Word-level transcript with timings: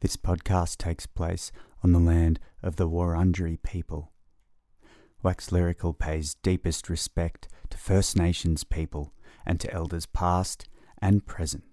This 0.00 0.16
podcast 0.16 0.76
takes 0.76 1.06
place 1.06 1.50
on 1.82 1.90
the 1.90 1.98
land 1.98 2.38
of 2.62 2.76
the 2.76 2.88
Wurundjeri 2.88 3.60
people. 3.64 4.12
Wax 5.24 5.50
Lyrical 5.50 5.92
pays 5.92 6.34
deepest 6.34 6.88
respect 6.88 7.48
to 7.70 7.78
First 7.78 8.16
Nations 8.16 8.62
people 8.62 9.12
and 9.44 9.58
to 9.58 9.72
elders 9.72 10.06
past 10.06 10.68
and 11.02 11.26
present, 11.26 11.64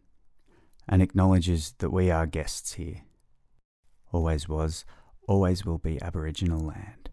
and 0.90 1.04
acknowledges 1.04 1.76
that 1.78 1.92
we 1.92 2.10
are 2.10 2.26
guests 2.26 2.74
here. 2.74 3.04
Always 4.12 4.50
was, 4.50 4.86
always 5.28 5.64
will 5.64 5.78
be 5.78 6.02
Aboriginal 6.02 6.60
land. 6.60 7.12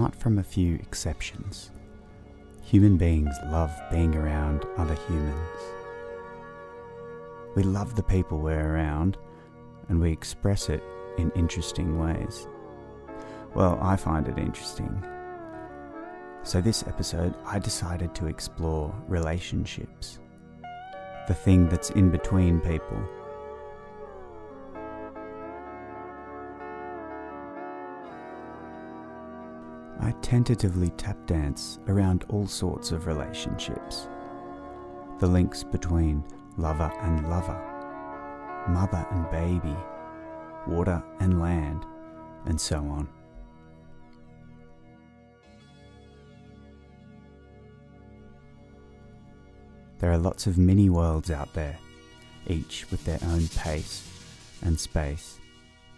Apart 0.00 0.16
from 0.16 0.38
a 0.38 0.42
few 0.42 0.76
exceptions, 0.76 1.72
human 2.62 2.96
beings 2.96 3.34
love 3.48 3.70
being 3.90 4.14
around 4.14 4.64
other 4.78 4.94
humans. 5.06 5.58
We 7.54 7.64
love 7.64 7.96
the 7.96 8.02
people 8.02 8.38
we're 8.38 8.66
around 8.66 9.18
and 9.90 10.00
we 10.00 10.10
express 10.10 10.70
it 10.70 10.82
in 11.18 11.30
interesting 11.32 11.98
ways. 11.98 12.48
Well, 13.54 13.78
I 13.82 13.96
find 13.96 14.26
it 14.26 14.38
interesting. 14.38 15.04
So, 16.44 16.62
this 16.62 16.82
episode, 16.86 17.34
I 17.44 17.58
decided 17.58 18.14
to 18.14 18.26
explore 18.26 18.94
relationships, 19.06 20.18
the 21.28 21.34
thing 21.34 21.68
that's 21.68 21.90
in 21.90 22.08
between 22.08 22.58
people. 22.60 23.06
Tentatively 30.30 30.90
tap 30.90 31.16
dance 31.26 31.80
around 31.88 32.24
all 32.28 32.46
sorts 32.46 32.92
of 32.92 33.08
relationships. 33.08 34.06
The 35.18 35.26
links 35.26 35.64
between 35.64 36.22
lover 36.56 36.92
and 37.00 37.28
lover, 37.28 37.60
mother 38.68 39.04
and 39.10 39.28
baby, 39.32 39.76
water 40.68 41.02
and 41.18 41.40
land, 41.40 41.84
and 42.44 42.60
so 42.60 42.76
on. 42.76 43.08
There 49.98 50.12
are 50.12 50.18
lots 50.18 50.46
of 50.46 50.58
mini 50.58 50.90
worlds 50.90 51.32
out 51.32 51.52
there, 51.54 51.76
each 52.46 52.88
with 52.92 53.04
their 53.04 53.18
own 53.24 53.48
pace 53.48 54.08
and 54.62 54.78
space 54.78 55.40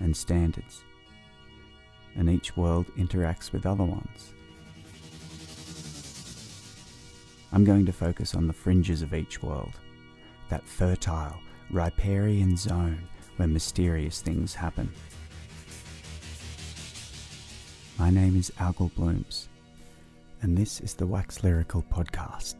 and 0.00 0.16
standards 0.16 0.84
and 2.16 2.28
each 2.28 2.56
world 2.56 2.86
interacts 2.96 3.52
with 3.52 3.66
other 3.66 3.84
ones. 3.84 4.32
I'm 7.52 7.64
going 7.64 7.84
to 7.86 7.92
focus 7.92 8.34
on 8.34 8.46
the 8.46 8.52
fringes 8.52 9.02
of 9.02 9.12
each 9.12 9.42
world, 9.42 9.72
that 10.48 10.66
fertile, 10.66 11.36
riparian 11.70 12.56
zone 12.56 12.98
where 13.36 13.48
mysterious 13.48 14.20
things 14.20 14.54
happen. 14.54 14.90
My 17.98 18.10
name 18.10 18.36
is 18.36 18.50
Algal 18.58 18.94
Blooms, 18.94 19.48
and 20.40 20.56
this 20.56 20.80
is 20.80 20.94
the 20.94 21.06
Wax 21.06 21.44
Lyrical 21.44 21.84
Podcast. 21.92 22.56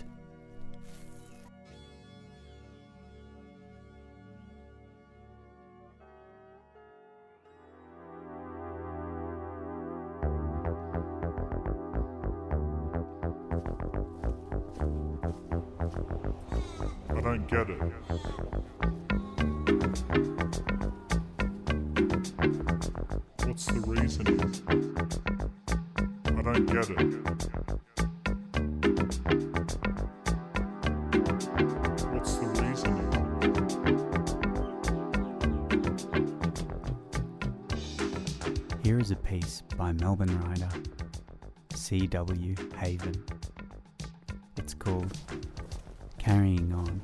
Is 39.03 39.11
a 39.11 39.17
piece 39.17 39.65
by 39.77 39.91
Melbourne 39.91 40.41
writer 40.43 40.69
C.W. 41.75 42.55
Haven. 42.77 43.25
It's 44.57 44.75
called 44.75 45.19
Carrying 46.19 46.73
On. 46.73 47.03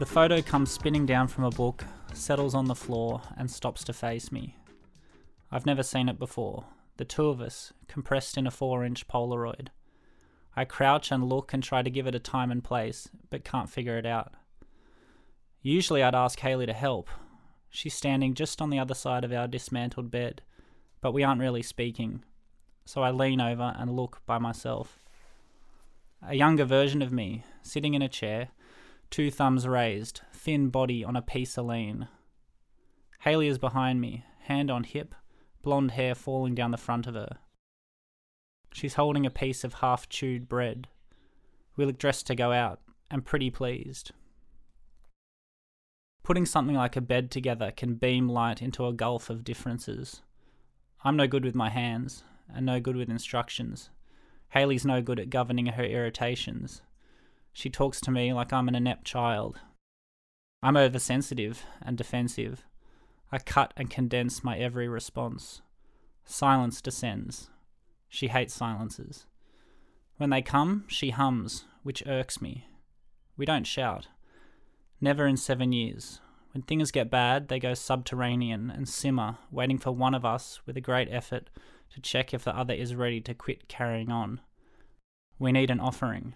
The 0.00 0.06
photo 0.06 0.42
comes 0.42 0.72
spinning 0.72 1.06
down 1.06 1.28
from 1.28 1.44
a 1.44 1.50
book, 1.50 1.84
settles 2.12 2.56
on 2.56 2.64
the 2.64 2.74
floor, 2.74 3.22
and 3.36 3.48
stops 3.48 3.84
to 3.84 3.92
face 3.92 4.32
me. 4.32 4.56
I've 5.52 5.64
never 5.64 5.84
seen 5.84 6.08
it 6.08 6.18
before. 6.18 6.64
The 6.96 7.04
two 7.04 7.28
of 7.28 7.40
us, 7.40 7.72
compressed 7.86 8.36
in 8.36 8.48
a 8.48 8.50
4 8.50 8.84
inch 8.84 9.06
Polaroid. 9.06 9.68
I 10.56 10.64
crouch 10.64 11.12
and 11.12 11.28
look 11.28 11.54
and 11.54 11.62
try 11.62 11.82
to 11.82 11.90
give 11.90 12.08
it 12.08 12.16
a 12.16 12.18
time 12.18 12.50
and 12.50 12.64
place, 12.64 13.08
but 13.30 13.44
can't 13.44 13.70
figure 13.70 13.96
it 13.96 14.06
out. 14.06 14.34
Usually 15.62 16.02
I'd 16.02 16.16
ask 16.16 16.40
Haley 16.40 16.66
to 16.66 16.72
help. 16.72 17.08
She's 17.70 17.94
standing 17.94 18.34
just 18.34 18.60
on 18.60 18.70
the 18.70 18.78
other 18.78 18.94
side 18.94 19.24
of 19.24 19.32
our 19.32 19.46
dismantled 19.46 20.10
bed, 20.10 20.42
but 21.00 21.12
we 21.12 21.22
aren't 21.22 21.40
really 21.40 21.62
speaking. 21.62 22.22
So 22.84 23.02
I 23.02 23.10
lean 23.10 23.40
over 23.40 23.74
and 23.78 23.94
look 23.94 24.20
by 24.26 24.38
myself. 24.38 24.98
A 26.26 26.34
younger 26.34 26.64
version 26.64 27.02
of 27.02 27.12
me, 27.12 27.44
sitting 27.62 27.94
in 27.94 28.02
a 28.02 28.08
chair, 28.08 28.48
two 29.10 29.30
thumbs 29.30 29.68
raised, 29.68 30.22
thin 30.32 30.68
body 30.68 31.04
on 31.04 31.14
a 31.14 31.22
piece 31.22 31.56
of 31.56 31.66
lean. 31.66 32.08
Haley 33.20 33.48
is 33.48 33.58
behind 33.58 34.00
me, 34.00 34.24
hand 34.44 34.70
on 34.70 34.84
hip, 34.84 35.14
blonde 35.62 35.92
hair 35.92 36.14
falling 36.14 36.54
down 36.54 36.70
the 36.70 36.76
front 36.76 37.06
of 37.06 37.14
her. 37.14 37.38
She's 38.72 38.94
holding 38.94 39.26
a 39.26 39.30
piece 39.30 39.64
of 39.64 39.74
half 39.74 40.08
chewed 40.08 40.48
bread. 40.48 40.88
We 41.76 41.84
look 41.84 41.98
dressed 41.98 42.26
to 42.28 42.34
go 42.34 42.52
out, 42.52 42.80
and 43.10 43.24
pretty 43.24 43.50
pleased. 43.50 44.12
Putting 46.28 46.44
something 46.44 46.76
like 46.76 46.94
a 46.94 47.00
bed 47.00 47.30
together 47.30 47.72
can 47.74 47.94
beam 47.94 48.28
light 48.28 48.60
into 48.60 48.86
a 48.86 48.92
gulf 48.92 49.30
of 49.30 49.44
differences. 49.44 50.20
I'm 51.02 51.16
no 51.16 51.26
good 51.26 51.42
with 51.42 51.54
my 51.54 51.70
hands, 51.70 52.22
and 52.54 52.66
no 52.66 52.80
good 52.80 52.96
with 52.96 53.08
instructions. 53.08 53.88
Haley's 54.50 54.84
no 54.84 55.00
good 55.00 55.18
at 55.18 55.30
governing 55.30 55.64
her 55.64 55.82
irritations. 55.82 56.82
She 57.54 57.70
talks 57.70 57.98
to 58.02 58.10
me 58.10 58.34
like 58.34 58.52
I'm 58.52 58.68
an 58.68 58.74
inept 58.74 59.06
child. 59.06 59.60
I'm 60.62 60.76
oversensitive 60.76 61.64
and 61.80 61.96
defensive. 61.96 62.62
I 63.32 63.38
cut 63.38 63.72
and 63.74 63.88
condense 63.88 64.44
my 64.44 64.58
every 64.58 64.86
response. 64.86 65.62
Silence 66.26 66.82
descends. 66.82 67.48
She 68.06 68.28
hates 68.28 68.52
silences. 68.52 69.24
When 70.18 70.28
they 70.28 70.42
come, 70.42 70.84
she 70.88 71.08
hums, 71.08 71.64
which 71.82 72.06
irks 72.06 72.42
me. 72.42 72.68
We 73.38 73.46
don't 73.46 73.66
shout. 73.66 74.08
Never 75.00 75.26
in 75.26 75.36
seven 75.36 75.72
years. 75.72 76.20
When 76.52 76.62
things 76.62 76.90
get 76.90 77.10
bad, 77.10 77.48
they 77.48 77.60
go 77.60 77.74
subterranean 77.74 78.70
and 78.70 78.88
simmer, 78.88 79.38
waiting 79.50 79.78
for 79.78 79.92
one 79.92 80.14
of 80.14 80.24
us, 80.24 80.60
with 80.66 80.76
a 80.76 80.80
great 80.80 81.08
effort, 81.10 81.50
to 81.94 82.00
check 82.00 82.34
if 82.34 82.42
the 82.44 82.56
other 82.56 82.74
is 82.74 82.94
ready 82.94 83.20
to 83.20 83.34
quit 83.34 83.68
carrying 83.68 84.10
on. 84.10 84.40
We 85.38 85.52
need 85.52 85.70
an 85.70 85.78
offering. 85.78 86.34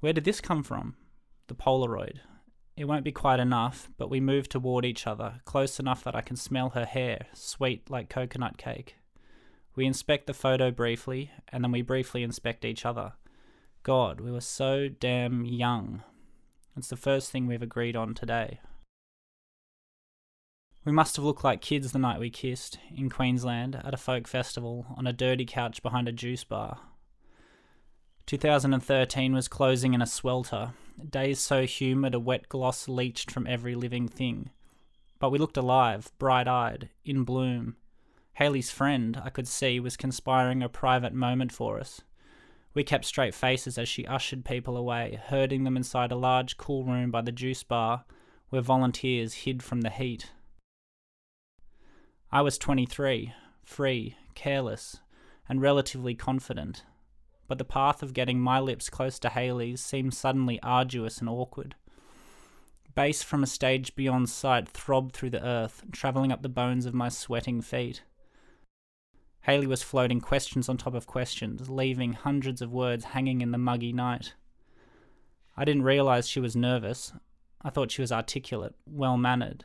Where 0.00 0.12
did 0.12 0.24
this 0.24 0.42
come 0.42 0.62
from? 0.62 0.96
The 1.46 1.54
Polaroid. 1.54 2.18
It 2.76 2.84
won't 2.84 3.04
be 3.04 3.12
quite 3.12 3.40
enough, 3.40 3.88
but 3.96 4.10
we 4.10 4.20
move 4.20 4.48
toward 4.48 4.84
each 4.84 5.06
other, 5.06 5.40
close 5.46 5.80
enough 5.80 6.04
that 6.04 6.14
I 6.14 6.20
can 6.20 6.36
smell 6.36 6.70
her 6.70 6.84
hair, 6.84 7.28
sweet 7.32 7.88
like 7.88 8.10
coconut 8.10 8.58
cake. 8.58 8.96
We 9.74 9.86
inspect 9.86 10.26
the 10.26 10.34
photo 10.34 10.70
briefly, 10.70 11.30
and 11.48 11.64
then 11.64 11.72
we 11.72 11.80
briefly 11.80 12.22
inspect 12.22 12.66
each 12.66 12.84
other. 12.84 13.14
God, 13.82 14.20
we 14.20 14.30
were 14.30 14.42
so 14.42 14.88
damn 14.88 15.46
young. 15.46 16.02
It's 16.76 16.88
the 16.88 16.96
first 16.96 17.30
thing 17.30 17.46
we've 17.46 17.62
agreed 17.62 17.96
on 17.96 18.12
today. 18.14 18.60
We 20.84 20.92
must 20.92 21.16
have 21.16 21.24
looked 21.24 21.42
like 21.42 21.60
kids 21.60 21.90
the 21.90 21.98
night 21.98 22.20
we 22.20 22.30
kissed, 22.30 22.78
in 22.94 23.08
Queensland, 23.10 23.80
at 23.82 23.94
a 23.94 23.96
folk 23.96 24.28
festival, 24.28 24.86
on 24.96 25.06
a 25.06 25.12
dirty 25.12 25.46
couch 25.46 25.82
behind 25.82 26.06
a 26.06 26.12
juice 26.12 26.44
bar. 26.44 26.78
2013 28.26 29.34
was 29.34 29.48
closing 29.48 29.94
in 29.94 30.02
a 30.02 30.06
swelter, 30.06 30.74
days 31.08 31.40
so 31.40 31.64
humid 31.64 32.14
a 32.14 32.20
wet 32.20 32.48
gloss 32.48 32.88
leached 32.88 33.30
from 33.30 33.46
every 33.46 33.74
living 33.74 34.06
thing. 34.06 34.50
but 35.18 35.30
we 35.30 35.38
looked 35.38 35.56
alive, 35.56 36.12
bright 36.18 36.46
eyed, 36.46 36.90
in 37.04 37.24
bloom. 37.24 37.76
Haley's 38.34 38.70
friend, 38.70 39.20
I 39.24 39.30
could 39.30 39.48
see, 39.48 39.80
was 39.80 39.96
conspiring 39.96 40.62
a 40.62 40.68
private 40.68 41.14
moment 41.14 41.52
for 41.52 41.80
us. 41.80 42.02
We 42.76 42.84
kept 42.84 43.06
straight 43.06 43.34
faces 43.34 43.78
as 43.78 43.88
she 43.88 44.04
ushered 44.04 44.44
people 44.44 44.76
away, 44.76 45.18
herding 45.28 45.64
them 45.64 45.78
inside 45.78 46.12
a 46.12 46.14
large 46.14 46.58
cool 46.58 46.84
room 46.84 47.10
by 47.10 47.22
the 47.22 47.32
juice 47.32 47.62
bar 47.62 48.04
where 48.50 48.60
volunteers 48.60 49.32
hid 49.32 49.62
from 49.62 49.80
the 49.80 49.88
heat. 49.88 50.32
I 52.30 52.42
was 52.42 52.58
23, 52.58 53.32
free, 53.64 54.16
careless, 54.34 54.98
and 55.48 55.62
relatively 55.62 56.14
confident, 56.14 56.84
but 57.48 57.56
the 57.56 57.64
path 57.64 58.02
of 58.02 58.12
getting 58.12 58.40
my 58.40 58.60
lips 58.60 58.90
close 58.90 59.18
to 59.20 59.30
Haley's 59.30 59.80
seemed 59.80 60.12
suddenly 60.12 60.60
arduous 60.62 61.16
and 61.16 61.30
awkward. 61.30 61.76
Bass 62.94 63.22
from 63.22 63.42
a 63.42 63.46
stage 63.46 63.96
beyond 63.96 64.28
sight 64.28 64.68
throbbed 64.68 65.14
through 65.14 65.30
the 65.30 65.42
earth, 65.42 65.82
travelling 65.92 66.30
up 66.30 66.42
the 66.42 66.50
bones 66.50 66.84
of 66.84 66.92
my 66.92 67.08
sweating 67.08 67.62
feet. 67.62 68.02
Haley 69.46 69.68
was 69.68 69.80
floating 69.80 70.20
questions 70.20 70.68
on 70.68 70.76
top 70.76 70.94
of 70.94 71.06
questions, 71.06 71.70
leaving 71.70 72.14
hundreds 72.14 72.60
of 72.60 72.72
words 72.72 73.04
hanging 73.04 73.42
in 73.42 73.52
the 73.52 73.58
muggy 73.58 73.92
night. 73.92 74.34
I 75.56 75.64
didn't 75.64 75.84
realize 75.84 76.26
she 76.26 76.40
was 76.40 76.56
nervous. 76.56 77.12
I 77.62 77.70
thought 77.70 77.92
she 77.92 78.02
was 78.02 78.10
articulate, 78.10 78.74
well 78.90 79.16
mannered, 79.16 79.64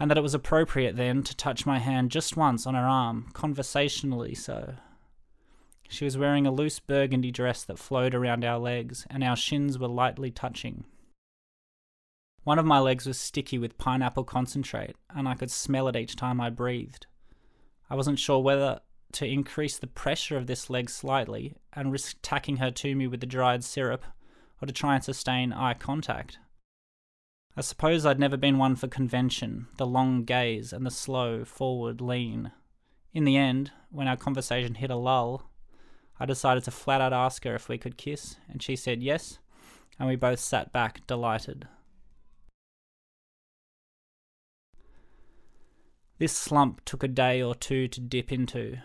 and 0.00 0.10
that 0.10 0.18
it 0.18 0.22
was 0.22 0.34
appropriate 0.34 0.96
then 0.96 1.22
to 1.22 1.36
touch 1.36 1.64
my 1.64 1.78
hand 1.78 2.10
just 2.10 2.36
once 2.36 2.66
on 2.66 2.74
her 2.74 2.84
arm, 2.84 3.28
conversationally 3.32 4.34
so. 4.34 4.74
She 5.88 6.04
was 6.04 6.18
wearing 6.18 6.44
a 6.44 6.52
loose 6.52 6.80
burgundy 6.80 7.30
dress 7.30 7.62
that 7.62 7.78
flowed 7.78 8.12
around 8.12 8.44
our 8.44 8.58
legs, 8.58 9.06
and 9.08 9.22
our 9.22 9.36
shins 9.36 9.78
were 9.78 9.86
lightly 9.86 10.32
touching. 10.32 10.82
One 12.42 12.58
of 12.58 12.66
my 12.66 12.80
legs 12.80 13.06
was 13.06 13.20
sticky 13.20 13.56
with 13.56 13.78
pineapple 13.78 14.24
concentrate, 14.24 14.96
and 15.14 15.28
I 15.28 15.34
could 15.34 15.52
smell 15.52 15.86
it 15.86 15.94
each 15.94 16.16
time 16.16 16.40
I 16.40 16.50
breathed. 16.50 17.06
I 17.90 17.96
wasn't 17.96 18.20
sure 18.20 18.38
whether 18.38 18.80
to 19.12 19.26
increase 19.26 19.76
the 19.76 19.88
pressure 19.88 20.36
of 20.36 20.46
this 20.46 20.70
leg 20.70 20.88
slightly 20.88 21.56
and 21.72 21.90
risk 21.90 22.18
tacking 22.22 22.58
her 22.58 22.70
to 22.70 22.94
me 22.94 23.08
with 23.08 23.20
the 23.20 23.26
dried 23.26 23.64
syrup, 23.64 24.04
or 24.62 24.66
to 24.66 24.72
try 24.72 24.94
and 24.94 25.02
sustain 25.02 25.52
eye 25.52 25.74
contact. 25.74 26.38
I 27.56 27.62
suppose 27.62 28.06
I'd 28.06 28.20
never 28.20 28.36
been 28.36 28.58
one 28.58 28.76
for 28.76 28.86
convention, 28.86 29.66
the 29.76 29.86
long 29.86 30.24
gaze, 30.24 30.72
and 30.72 30.86
the 30.86 30.90
slow, 30.90 31.44
forward 31.44 32.00
lean. 32.00 32.52
In 33.12 33.24
the 33.24 33.36
end, 33.36 33.72
when 33.90 34.06
our 34.06 34.16
conversation 34.16 34.76
hit 34.76 34.90
a 34.90 34.96
lull, 34.96 35.50
I 36.20 36.26
decided 36.26 36.62
to 36.64 36.70
flat 36.70 37.00
out 37.00 37.12
ask 37.12 37.44
her 37.44 37.56
if 37.56 37.68
we 37.68 37.78
could 37.78 37.96
kiss, 37.96 38.36
and 38.48 38.62
she 38.62 38.76
said 38.76 39.02
yes, 39.02 39.40
and 39.98 40.08
we 40.08 40.14
both 40.14 40.38
sat 40.38 40.72
back, 40.72 41.04
delighted. 41.06 41.66
This 46.20 46.36
slump 46.36 46.84
took 46.84 47.02
a 47.02 47.08
day 47.08 47.40
or 47.40 47.54
two 47.54 47.88
to 47.88 47.98
dip 47.98 48.30
into. 48.30 48.76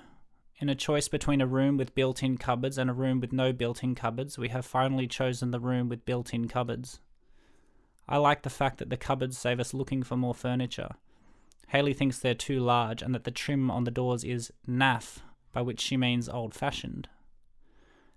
In 0.59 0.69
a 0.69 0.73
choice 0.73 1.09
between 1.09 1.41
a 1.41 1.45
room 1.45 1.75
with 1.75 1.93
built 1.93 2.23
in 2.23 2.37
cupboards 2.37 2.77
and 2.77 2.89
a 2.89 2.93
room 2.93 3.19
with 3.19 3.33
no 3.33 3.51
built 3.51 3.83
in 3.83 3.93
cupboards, 3.93 4.37
we 4.37 4.47
have 4.47 4.65
finally 4.65 5.05
chosen 5.05 5.51
the 5.51 5.59
room 5.59 5.89
with 5.89 6.05
built 6.05 6.33
in 6.33 6.47
cupboards. 6.47 7.01
I 8.07 8.19
like 8.19 8.43
the 8.43 8.49
fact 8.49 8.77
that 8.77 8.89
the 8.89 8.95
cupboards 8.95 9.37
save 9.37 9.59
us 9.59 9.73
looking 9.73 10.01
for 10.01 10.15
more 10.15 10.33
furniture. 10.33 10.91
Haley 11.67 11.93
thinks 11.93 12.19
they're 12.19 12.35
too 12.35 12.61
large 12.61 13.01
and 13.01 13.13
that 13.13 13.25
the 13.25 13.31
trim 13.31 13.69
on 13.69 13.83
the 13.83 13.91
doors 13.91 14.23
is 14.23 14.53
naff, 14.65 15.17
by 15.51 15.61
which 15.61 15.81
she 15.81 15.97
means 15.97 16.29
old 16.29 16.53
fashioned. 16.53 17.09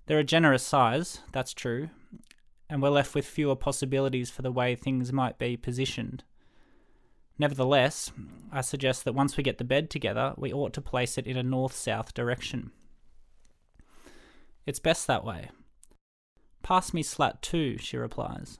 They're 0.06 0.20
a 0.20 0.24
generous 0.24 0.62
size, 0.62 1.22
that's 1.32 1.52
true, 1.52 1.90
and 2.70 2.80
we're 2.80 2.90
left 2.90 3.16
with 3.16 3.26
fewer 3.26 3.56
possibilities 3.56 4.30
for 4.30 4.42
the 4.42 4.52
way 4.52 4.76
things 4.76 5.12
might 5.12 5.40
be 5.40 5.56
positioned. 5.56 6.22
Nevertheless, 7.38 8.10
I 8.50 8.62
suggest 8.62 9.04
that 9.04 9.14
once 9.14 9.36
we 9.36 9.44
get 9.44 9.58
the 9.58 9.64
bed 9.64 9.90
together, 9.90 10.34
we 10.36 10.52
ought 10.52 10.72
to 10.72 10.80
place 10.80 11.16
it 11.16 11.26
in 11.26 11.36
a 11.36 11.42
north 11.42 11.74
south 11.74 12.12
direction. 12.12 12.72
It's 14.66 14.80
best 14.80 15.06
that 15.06 15.24
way. 15.24 15.50
Pass 16.62 16.92
me 16.92 17.02
slat 17.02 17.40
two, 17.40 17.78
she 17.78 17.96
replies. 17.96 18.58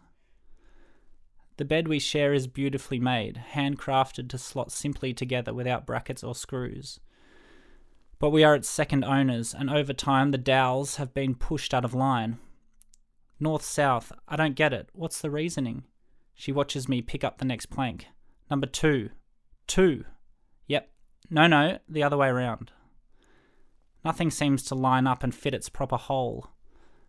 The 1.56 1.64
bed 1.64 1.88
we 1.88 1.98
share 1.98 2.32
is 2.32 2.46
beautifully 2.46 3.00
made, 3.00 3.42
handcrafted 3.52 4.28
to 4.28 4.38
slot 4.38 4.70
simply 4.70 5.12
together 5.12 5.52
without 5.52 5.86
brackets 5.86 6.22
or 6.22 6.36
screws. 6.36 7.00
But 8.20 8.30
we 8.30 8.44
are 8.44 8.54
its 8.54 8.68
second 8.68 9.04
owners, 9.04 9.54
and 9.54 9.68
over 9.68 9.92
time 9.92 10.30
the 10.30 10.38
dowels 10.38 10.96
have 10.96 11.12
been 11.12 11.34
pushed 11.34 11.74
out 11.74 11.84
of 11.84 11.94
line. 11.94 12.38
North 13.40 13.64
south, 13.64 14.12
I 14.28 14.36
don't 14.36 14.54
get 14.54 14.72
it. 14.72 14.88
What's 14.92 15.20
the 15.20 15.30
reasoning? 15.30 15.82
She 16.34 16.52
watches 16.52 16.88
me 16.88 17.02
pick 17.02 17.24
up 17.24 17.38
the 17.38 17.44
next 17.44 17.66
plank. 17.66 18.06
Number 18.50 18.66
two. 18.66 19.10
Two. 19.66 20.04
Yep. 20.66 20.90
No, 21.30 21.46
no, 21.46 21.78
the 21.88 22.02
other 22.02 22.16
way 22.16 22.28
around. 22.28 22.72
Nothing 24.04 24.30
seems 24.30 24.62
to 24.64 24.74
line 24.74 25.06
up 25.06 25.22
and 25.22 25.34
fit 25.34 25.54
its 25.54 25.68
proper 25.68 25.96
hole. 25.96 26.48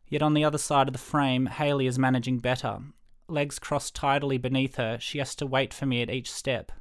Yet 0.08 0.22
on 0.22 0.34
the 0.34 0.44
other 0.44 0.58
side 0.58 0.88
of 0.88 0.94
the 0.94 1.00
frame, 1.00 1.46
Haley 1.46 1.88
is 1.88 2.00
managing 2.00 2.40
better. 2.40 2.80
Legs 3.28 3.60
crossed 3.60 3.96
tidily 3.96 4.38
beneath 4.38 4.76
her, 4.76 4.98
she 5.00 5.20
has 5.20 5.36
to 5.36 5.46
wait 5.46 5.74
for 5.74 5.86
me 5.86 6.02
at 6.02 6.10
each 6.10 6.32
step. 6.32 6.72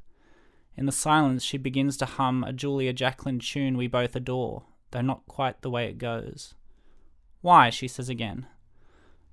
In 0.76 0.86
the 0.86 0.92
silence, 0.92 1.42
she 1.42 1.58
begins 1.58 1.96
to 1.98 2.06
hum 2.06 2.42
a 2.42 2.52
Julia 2.52 2.92
Jacklin 2.92 3.38
tune 3.38 3.76
we 3.76 3.86
both 3.86 4.16
adore, 4.16 4.64
though 4.92 5.02
not 5.02 5.26
quite 5.26 5.60
the 5.60 5.70
way 5.70 5.88
it 5.88 5.98
goes. 5.98 6.54
Why? 7.42 7.68
she 7.70 7.86
says 7.86 8.08
again. 8.08 8.46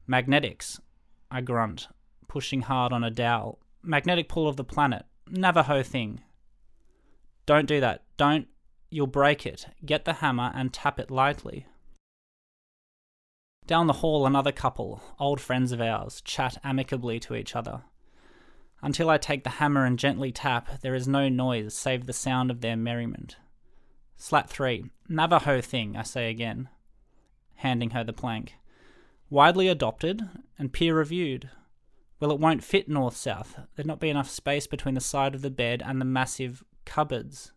Magnetics, 0.08 0.80
I 1.32 1.42
grunt, 1.42 1.88
pushing 2.28 2.62
hard 2.62 2.92
on 2.92 3.04
a 3.04 3.10
dowel. 3.10 3.60
Magnetic 3.82 4.28
pull 4.28 4.48
of 4.48 4.58
the 4.58 4.64
planet. 4.64 5.06
Navajo 5.30 5.84
thing. 5.84 6.22
Don't 7.46 7.68
do 7.68 7.80
that. 7.80 8.04
Don't. 8.18 8.48
You'll 8.90 9.08
break 9.08 9.46
it. 9.46 9.68
Get 9.86 10.06
the 10.06 10.14
hammer 10.14 10.52
and 10.56 10.74
tap 10.74 11.00
it 11.00 11.12
lightly. 11.12 11.66
Down 13.68 13.88
the 13.88 13.94
hall, 13.94 14.28
another 14.28 14.52
couple, 14.52 15.02
old 15.20 15.42
friends 15.42 15.72
of 15.72 15.82
ours, 15.82 16.22
chat 16.22 16.58
amicably 16.64 17.20
to 17.22 17.36
each 17.36 17.56
other. 17.56 17.82
Until 18.82 19.10
I 19.10 19.18
take 19.18 19.44
the 19.44 19.50
hammer 19.52 19.86
and 19.86 19.98
gently 19.98 20.32
tap, 20.32 20.82
there 20.82 20.94
is 20.94 21.08
no 21.08 21.30
noise 21.30 21.74
save 21.74 22.06
the 22.06 22.14
sound 22.14 22.52
of 22.52 22.62
their 22.62 22.78
merriment. 22.78 23.38
Slat 24.18 24.50
3. 24.50 24.86
Navajo 25.10 25.62
thing, 25.62 25.98
I 25.98 26.04
say 26.04 26.30
again, 26.30 26.70
handing 27.56 27.90
her 27.92 28.04
the 28.04 28.14
plank. 28.14 28.54
Widely 29.32 29.68
adopted 29.68 30.30
and 30.60 30.72
peer 30.72 30.96
reviewed. 30.96 31.50
Well, 32.20 32.32
it 32.32 32.40
won't 32.40 32.64
fit 32.64 32.88
north 32.88 33.18
south. 33.18 33.60
There'd 33.76 33.86
not 33.86 34.00
be 34.00 34.10
enough 34.10 34.30
space 34.30 34.68
between 34.68 34.96
the 34.96 35.02
side 35.02 35.36
of 35.36 35.42
the 35.42 35.50
bed 35.50 35.84
and 35.86 36.00
the 36.00 36.06
massive 36.06 36.64
cupboards. 36.86 37.52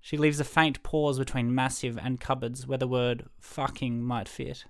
She 0.00 0.16
leaves 0.16 0.38
a 0.38 0.44
faint 0.44 0.82
pause 0.82 1.18
between 1.18 1.54
massive 1.54 1.98
and 1.98 2.20
cupboards 2.20 2.66
where 2.66 2.78
the 2.78 2.86
word 2.86 3.24
fucking 3.40 4.02
might 4.02 4.28
fit. 4.28 4.66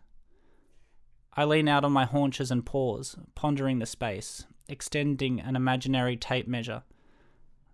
I 1.37 1.45
lean 1.45 1.69
out 1.69 1.85
on 1.85 1.93
my 1.93 2.05
haunches 2.05 2.51
and 2.51 2.65
pause, 2.65 3.17
pondering 3.35 3.81
the 3.81 3.87
space, 3.87 4.47
extending 4.69 5.41
an 5.41 5.57
imaginary 5.57 6.17
tape 6.17 6.47
measure. 6.47 6.85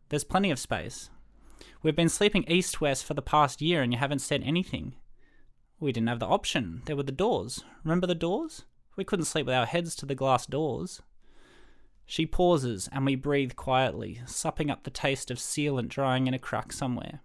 There's 0.09 0.25
plenty 0.25 0.51
of 0.51 0.59
space. 0.59 1.11
We've 1.83 1.95
been 1.95 2.09
sleeping 2.09 2.45
east 2.49 2.81
west 2.81 3.05
for 3.05 3.15
the 3.15 3.23
past 3.23 3.61
year 3.61 3.83
and 3.83 3.93
you 3.93 3.99
haven't 3.99 4.21
said 4.21 4.43
anything. 4.43 4.95
We 5.79 5.93
didn't 5.93 6.09
have 6.09 6.21
the 6.21 6.27
option. 6.27 6.83
There 6.87 6.97
were 6.97 7.03
the 7.03 7.13
doors. 7.13 7.63
Remember 7.85 8.07
the 8.07 8.15
doors? 8.15 8.65
We 9.01 9.05
couldn't 9.05 9.25
sleep 9.25 9.47
with 9.47 9.55
our 9.55 9.65
heads 9.65 9.95
to 9.97 10.05
the 10.05 10.15
glass 10.15 10.45
doors. 10.45 11.01
She 12.05 12.27
pauses, 12.27 12.87
and 12.93 13.07
we 13.07 13.15
breathe 13.15 13.57
quietly, 13.57 14.21
supping 14.27 14.71
up 14.71 14.83
the 14.83 14.91
taste 14.91 15.31
of 15.31 15.39
sealant 15.39 15.89
drying 15.89 16.27
in 16.27 16.35
a 16.35 16.39
crack 16.39 16.71
somewhere. 16.71 17.23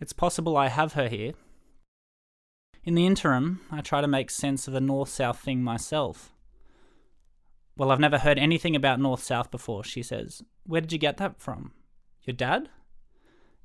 It's 0.00 0.14
possible 0.14 0.56
I 0.56 0.68
have 0.68 0.94
her 0.94 1.08
here. 1.08 1.34
In 2.82 2.94
the 2.94 3.04
interim, 3.04 3.60
I 3.70 3.82
try 3.82 4.00
to 4.00 4.08
make 4.08 4.30
sense 4.30 4.66
of 4.66 4.72
the 4.72 4.80
north 4.80 5.10
south 5.10 5.38
thing 5.38 5.62
myself. 5.62 6.32
Well, 7.76 7.90
I've 7.90 8.00
never 8.00 8.16
heard 8.16 8.38
anything 8.38 8.74
about 8.74 8.98
north 8.98 9.22
south 9.22 9.50
before, 9.50 9.84
she 9.84 10.02
says. 10.02 10.40
Where 10.64 10.80
did 10.80 10.94
you 10.94 10.98
get 10.98 11.18
that 11.18 11.42
from? 11.42 11.72
Your 12.24 12.34
dad? 12.34 12.70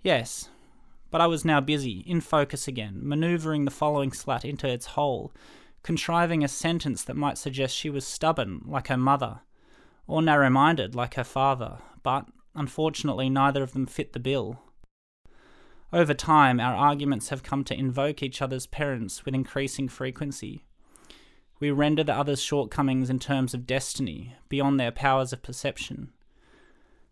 Yes, 0.02 0.50
but 1.10 1.22
I 1.22 1.28
was 1.28 1.46
now 1.46 1.62
busy, 1.62 2.04
in 2.06 2.20
focus 2.20 2.68
again, 2.68 3.00
manoeuvring 3.02 3.64
the 3.64 3.72
following 3.72 4.12
slat 4.12 4.44
into 4.44 4.68
its 4.68 4.86
hole, 4.86 5.32
contriving 5.84 6.44
a 6.44 6.48
sentence 6.48 7.04
that 7.04 7.16
might 7.16 7.38
suggest 7.38 7.76
she 7.76 7.90
was 7.90 8.06
stubborn, 8.06 8.62
like 8.66 8.88
her 8.88 8.98
mother, 8.98 9.42
or 10.08 10.22
narrow 10.22 10.50
minded, 10.50 10.96
like 10.96 11.16
her 11.16 11.24
father, 11.24 11.80
but 12.04 12.28
unfortunately 12.56 13.30
neither 13.30 13.64
of 13.64 13.74
them 13.74 13.86
fit 13.86 14.14
the 14.14 14.20
bill. 14.20 14.60
Over 15.94 16.14
time, 16.14 16.60
our 16.60 16.74
arguments 16.74 17.30
have 17.30 17.44
come 17.44 17.64
to 17.66 17.78
invoke 17.78 18.24
each 18.24 18.42
other's 18.42 18.66
parents 18.66 19.26
with 19.26 19.36
increasing 19.36 19.90
frequency. 19.90 20.64
We 21.60 21.70
render 21.70 22.04
the 22.04 22.16
other's 22.16 22.42
shortcomings 22.42 23.10
in 23.10 23.20
terms 23.20 23.54
of 23.54 23.68
destiny, 23.68 24.36
beyond 24.48 24.80
their 24.80 24.92
powers 24.92 25.34
of 25.34 25.44
perception. 25.44 26.12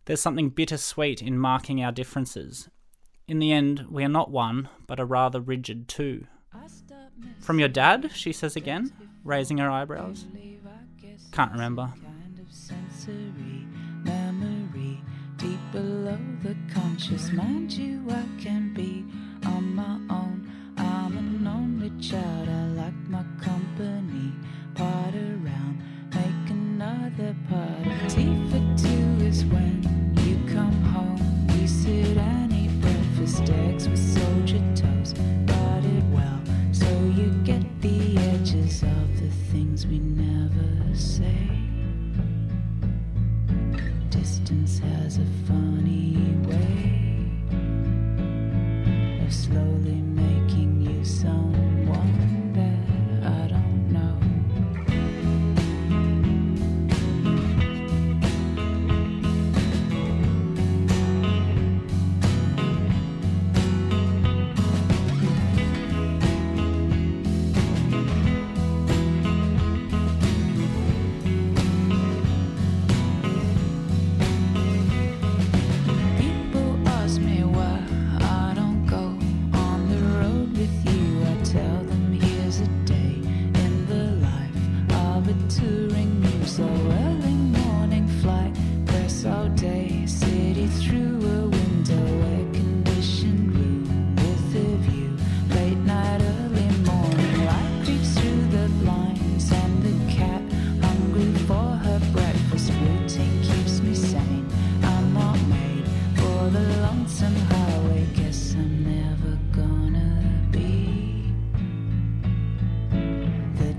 There's 0.05 0.21
something 0.21 0.49
bittersweet 0.49 1.21
in 1.21 1.38
marking 1.38 1.83
our 1.83 1.91
differences. 1.91 2.69
In 3.27 3.39
the 3.39 3.51
end, 3.51 3.85
we 3.91 4.03
are 4.03 4.09
not 4.09 4.31
one, 4.31 4.69
but 4.88 4.99
a 4.99 5.05
rather 5.05 5.39
rigid 5.39 5.88
two. 5.88 6.25
From 7.39 7.59
your 7.59 7.69
dad? 7.69 8.11
she 8.13 8.33
says 8.33 8.55
again, 8.55 8.91
raising 9.23 9.57
her 9.57 9.69
eyebrows. 9.69 10.25
Can't 11.31 11.51
remember. 11.51 11.93
below 15.71 16.17
the 16.41 16.55
conscious. 16.73 17.31
Mind 17.31 17.71
you, 17.71 18.03
I 18.09 18.23
can 18.41 18.73
be 18.73 19.05
on 19.45 19.75
my 19.75 19.95
own. 20.13 20.51
I'm 20.77 21.17
an 21.17 21.47
only 21.47 21.91
child, 22.01 22.49
I 22.49 22.63
like 22.81 22.99
my 23.07 23.23
company. 23.41 24.33
Part 24.75 25.13
around, 25.13 25.83
make 26.13 26.49
another 26.49 27.35
party. 27.49 27.91
Tea 28.07 28.49
for 28.49 28.63
two 28.81 29.25
is 29.25 29.45
when 29.45 29.83
you 30.25 30.53
come 30.53 30.81
home. 30.83 31.47
We 31.47 31.67
sit 31.67 32.17
and 32.17 32.53
eat 32.53 32.81
breakfast 32.81 33.49
eggs 33.49 33.88
with 33.88 33.99
soldier 33.99 34.63
toast. 34.75 34.98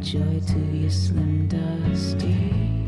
Joy 0.00 0.40
to 0.40 0.58
your 0.72 0.90
slim 0.90 1.46
dusty. 1.46 2.79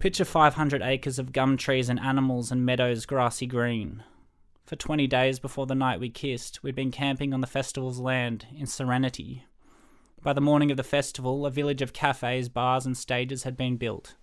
Picture 0.00 0.24
500 0.24 0.80
acres 0.80 1.18
of 1.18 1.30
gum 1.30 1.58
trees 1.58 1.90
and 1.90 2.00
animals 2.00 2.50
and 2.50 2.64
meadows 2.64 3.04
grassy 3.04 3.46
green. 3.46 4.02
For 4.64 4.74
20 4.74 5.06
days 5.06 5.38
before 5.38 5.66
the 5.66 5.74
night 5.74 6.00
we 6.00 6.08
kissed, 6.08 6.62
we'd 6.62 6.74
been 6.74 6.90
camping 6.90 7.34
on 7.34 7.42
the 7.42 7.46
festival's 7.46 7.98
land 7.98 8.46
in 8.56 8.66
serenity. 8.66 9.44
By 10.22 10.32
the 10.32 10.40
morning 10.40 10.70
of 10.70 10.78
the 10.78 10.82
festival, 10.82 11.44
a 11.44 11.50
village 11.50 11.82
of 11.82 11.92
cafes, 11.92 12.48
bars, 12.48 12.86
and 12.86 12.96
stages 12.96 13.42
had 13.42 13.58
been 13.58 13.76
built. 13.76 14.14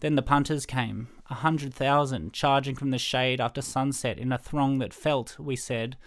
Then 0.00 0.14
the 0.14 0.22
punters 0.22 0.64
came, 0.64 1.08
a 1.28 1.34
hundred 1.34 1.74
thousand, 1.74 2.32
charging 2.32 2.74
from 2.74 2.88
the 2.88 2.96
shade 2.96 3.38
after 3.38 3.60
sunset 3.60 4.16
in 4.16 4.32
a 4.32 4.38
throng 4.38 4.78
that 4.78 4.94
felt, 4.94 5.38
we 5.38 5.56
said, 5.56 5.98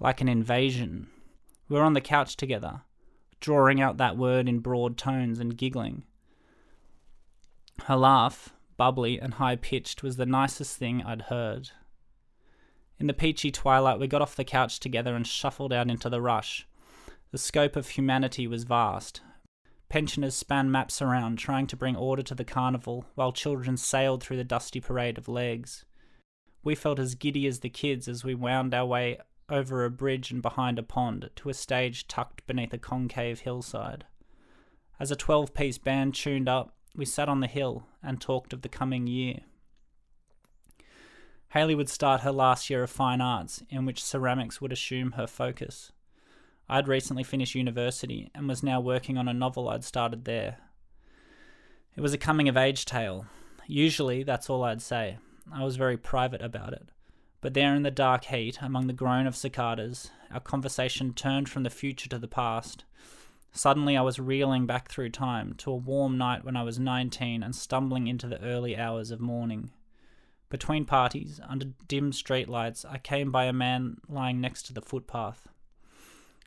like 0.00 0.20
an 0.20 0.28
invasion. 0.28 1.06
We 1.68 1.76
were 1.76 1.84
on 1.84 1.92
the 1.92 2.00
couch 2.00 2.36
together, 2.36 2.80
drawing 3.38 3.80
out 3.80 3.98
that 3.98 4.16
word 4.16 4.48
in 4.48 4.58
broad 4.58 4.98
tones 4.98 5.38
and 5.38 5.56
giggling. 5.56 6.02
Her 7.84 7.94
laugh, 7.94 8.53
bubbly 8.76 9.20
and 9.20 9.34
high 9.34 9.56
pitched, 9.56 10.02
was 10.02 10.16
the 10.16 10.26
nicest 10.26 10.76
thing 10.76 11.02
I'd 11.02 11.22
heard. 11.22 11.70
In 12.98 13.06
the 13.06 13.12
peachy 13.12 13.50
twilight, 13.50 13.98
we 13.98 14.06
got 14.06 14.22
off 14.22 14.36
the 14.36 14.44
couch 14.44 14.78
together 14.80 15.14
and 15.16 15.26
shuffled 15.26 15.72
out 15.72 15.90
into 15.90 16.08
the 16.08 16.20
rush. 16.20 16.66
The 17.32 17.38
scope 17.38 17.76
of 17.76 17.88
humanity 17.88 18.46
was 18.46 18.64
vast. 18.64 19.20
Pensioners 19.88 20.34
span 20.34 20.70
maps 20.70 21.02
around, 21.02 21.36
trying 21.36 21.66
to 21.68 21.76
bring 21.76 21.96
order 21.96 22.22
to 22.22 22.34
the 22.34 22.44
carnival, 22.44 23.06
while 23.14 23.32
children 23.32 23.76
sailed 23.76 24.22
through 24.22 24.36
the 24.36 24.44
dusty 24.44 24.80
parade 24.80 25.18
of 25.18 25.28
legs. 25.28 25.84
We 26.62 26.74
felt 26.74 26.98
as 26.98 27.14
giddy 27.14 27.46
as 27.46 27.60
the 27.60 27.68
kids 27.68 28.08
as 28.08 28.24
we 28.24 28.34
wound 28.34 28.72
our 28.74 28.86
way 28.86 29.18
over 29.48 29.84
a 29.84 29.90
bridge 29.90 30.30
and 30.30 30.40
behind 30.40 30.78
a 30.78 30.82
pond 30.82 31.30
to 31.36 31.48
a 31.48 31.54
stage 31.54 32.08
tucked 32.08 32.46
beneath 32.46 32.72
a 32.72 32.78
concave 32.78 33.40
hillside. 33.40 34.06
As 34.98 35.10
a 35.10 35.16
12 35.16 35.52
piece 35.52 35.78
band 35.78 36.14
tuned 36.14 36.48
up, 36.48 36.74
we 36.96 37.04
sat 37.04 37.28
on 37.28 37.40
the 37.40 37.46
hill 37.46 37.86
and 38.02 38.20
talked 38.20 38.52
of 38.52 38.62
the 38.62 38.68
coming 38.68 39.06
year. 39.06 39.40
Haley 41.50 41.74
would 41.74 41.88
start 41.88 42.22
her 42.22 42.32
last 42.32 42.68
year 42.68 42.82
of 42.82 42.90
fine 42.90 43.20
arts, 43.20 43.62
in 43.70 43.86
which 43.86 44.02
ceramics 44.02 44.60
would 44.60 44.72
assume 44.72 45.12
her 45.12 45.26
focus. 45.26 45.92
I'd 46.68 46.88
recently 46.88 47.22
finished 47.22 47.54
university 47.54 48.30
and 48.34 48.48
was 48.48 48.62
now 48.62 48.80
working 48.80 49.18
on 49.18 49.28
a 49.28 49.34
novel 49.34 49.68
I'd 49.68 49.84
started 49.84 50.24
there. 50.24 50.58
It 51.96 52.00
was 52.00 52.12
a 52.12 52.18
coming 52.18 52.48
of 52.48 52.56
age 52.56 52.84
tale. 52.84 53.26
Usually, 53.66 54.24
that's 54.24 54.50
all 54.50 54.64
I'd 54.64 54.82
say. 54.82 55.18
I 55.52 55.62
was 55.62 55.76
very 55.76 55.96
private 55.96 56.42
about 56.42 56.72
it. 56.72 56.88
But 57.40 57.54
there 57.54 57.74
in 57.74 57.82
the 57.82 57.90
dark 57.90 58.24
heat, 58.24 58.58
among 58.60 58.86
the 58.86 58.92
groan 58.92 59.26
of 59.26 59.36
cicadas, 59.36 60.10
our 60.32 60.40
conversation 60.40 61.12
turned 61.12 61.48
from 61.48 61.62
the 61.62 61.70
future 61.70 62.08
to 62.08 62.18
the 62.18 62.26
past. 62.26 62.84
Suddenly, 63.56 63.96
I 63.96 64.02
was 64.02 64.18
reeling 64.18 64.66
back 64.66 64.88
through 64.88 65.10
time 65.10 65.54
to 65.58 65.70
a 65.70 65.76
warm 65.76 66.18
night 66.18 66.44
when 66.44 66.56
I 66.56 66.64
was 66.64 66.80
19 66.80 67.40
and 67.40 67.54
stumbling 67.54 68.08
into 68.08 68.26
the 68.26 68.42
early 68.42 68.76
hours 68.76 69.12
of 69.12 69.20
morning. 69.20 69.70
Between 70.50 70.84
parties, 70.84 71.40
under 71.48 71.66
dim 71.86 72.10
streetlights, 72.10 72.84
I 72.84 72.98
came 72.98 73.30
by 73.30 73.44
a 73.44 73.52
man 73.52 73.98
lying 74.08 74.40
next 74.40 74.64
to 74.64 74.72
the 74.72 74.82
footpath. 74.82 75.46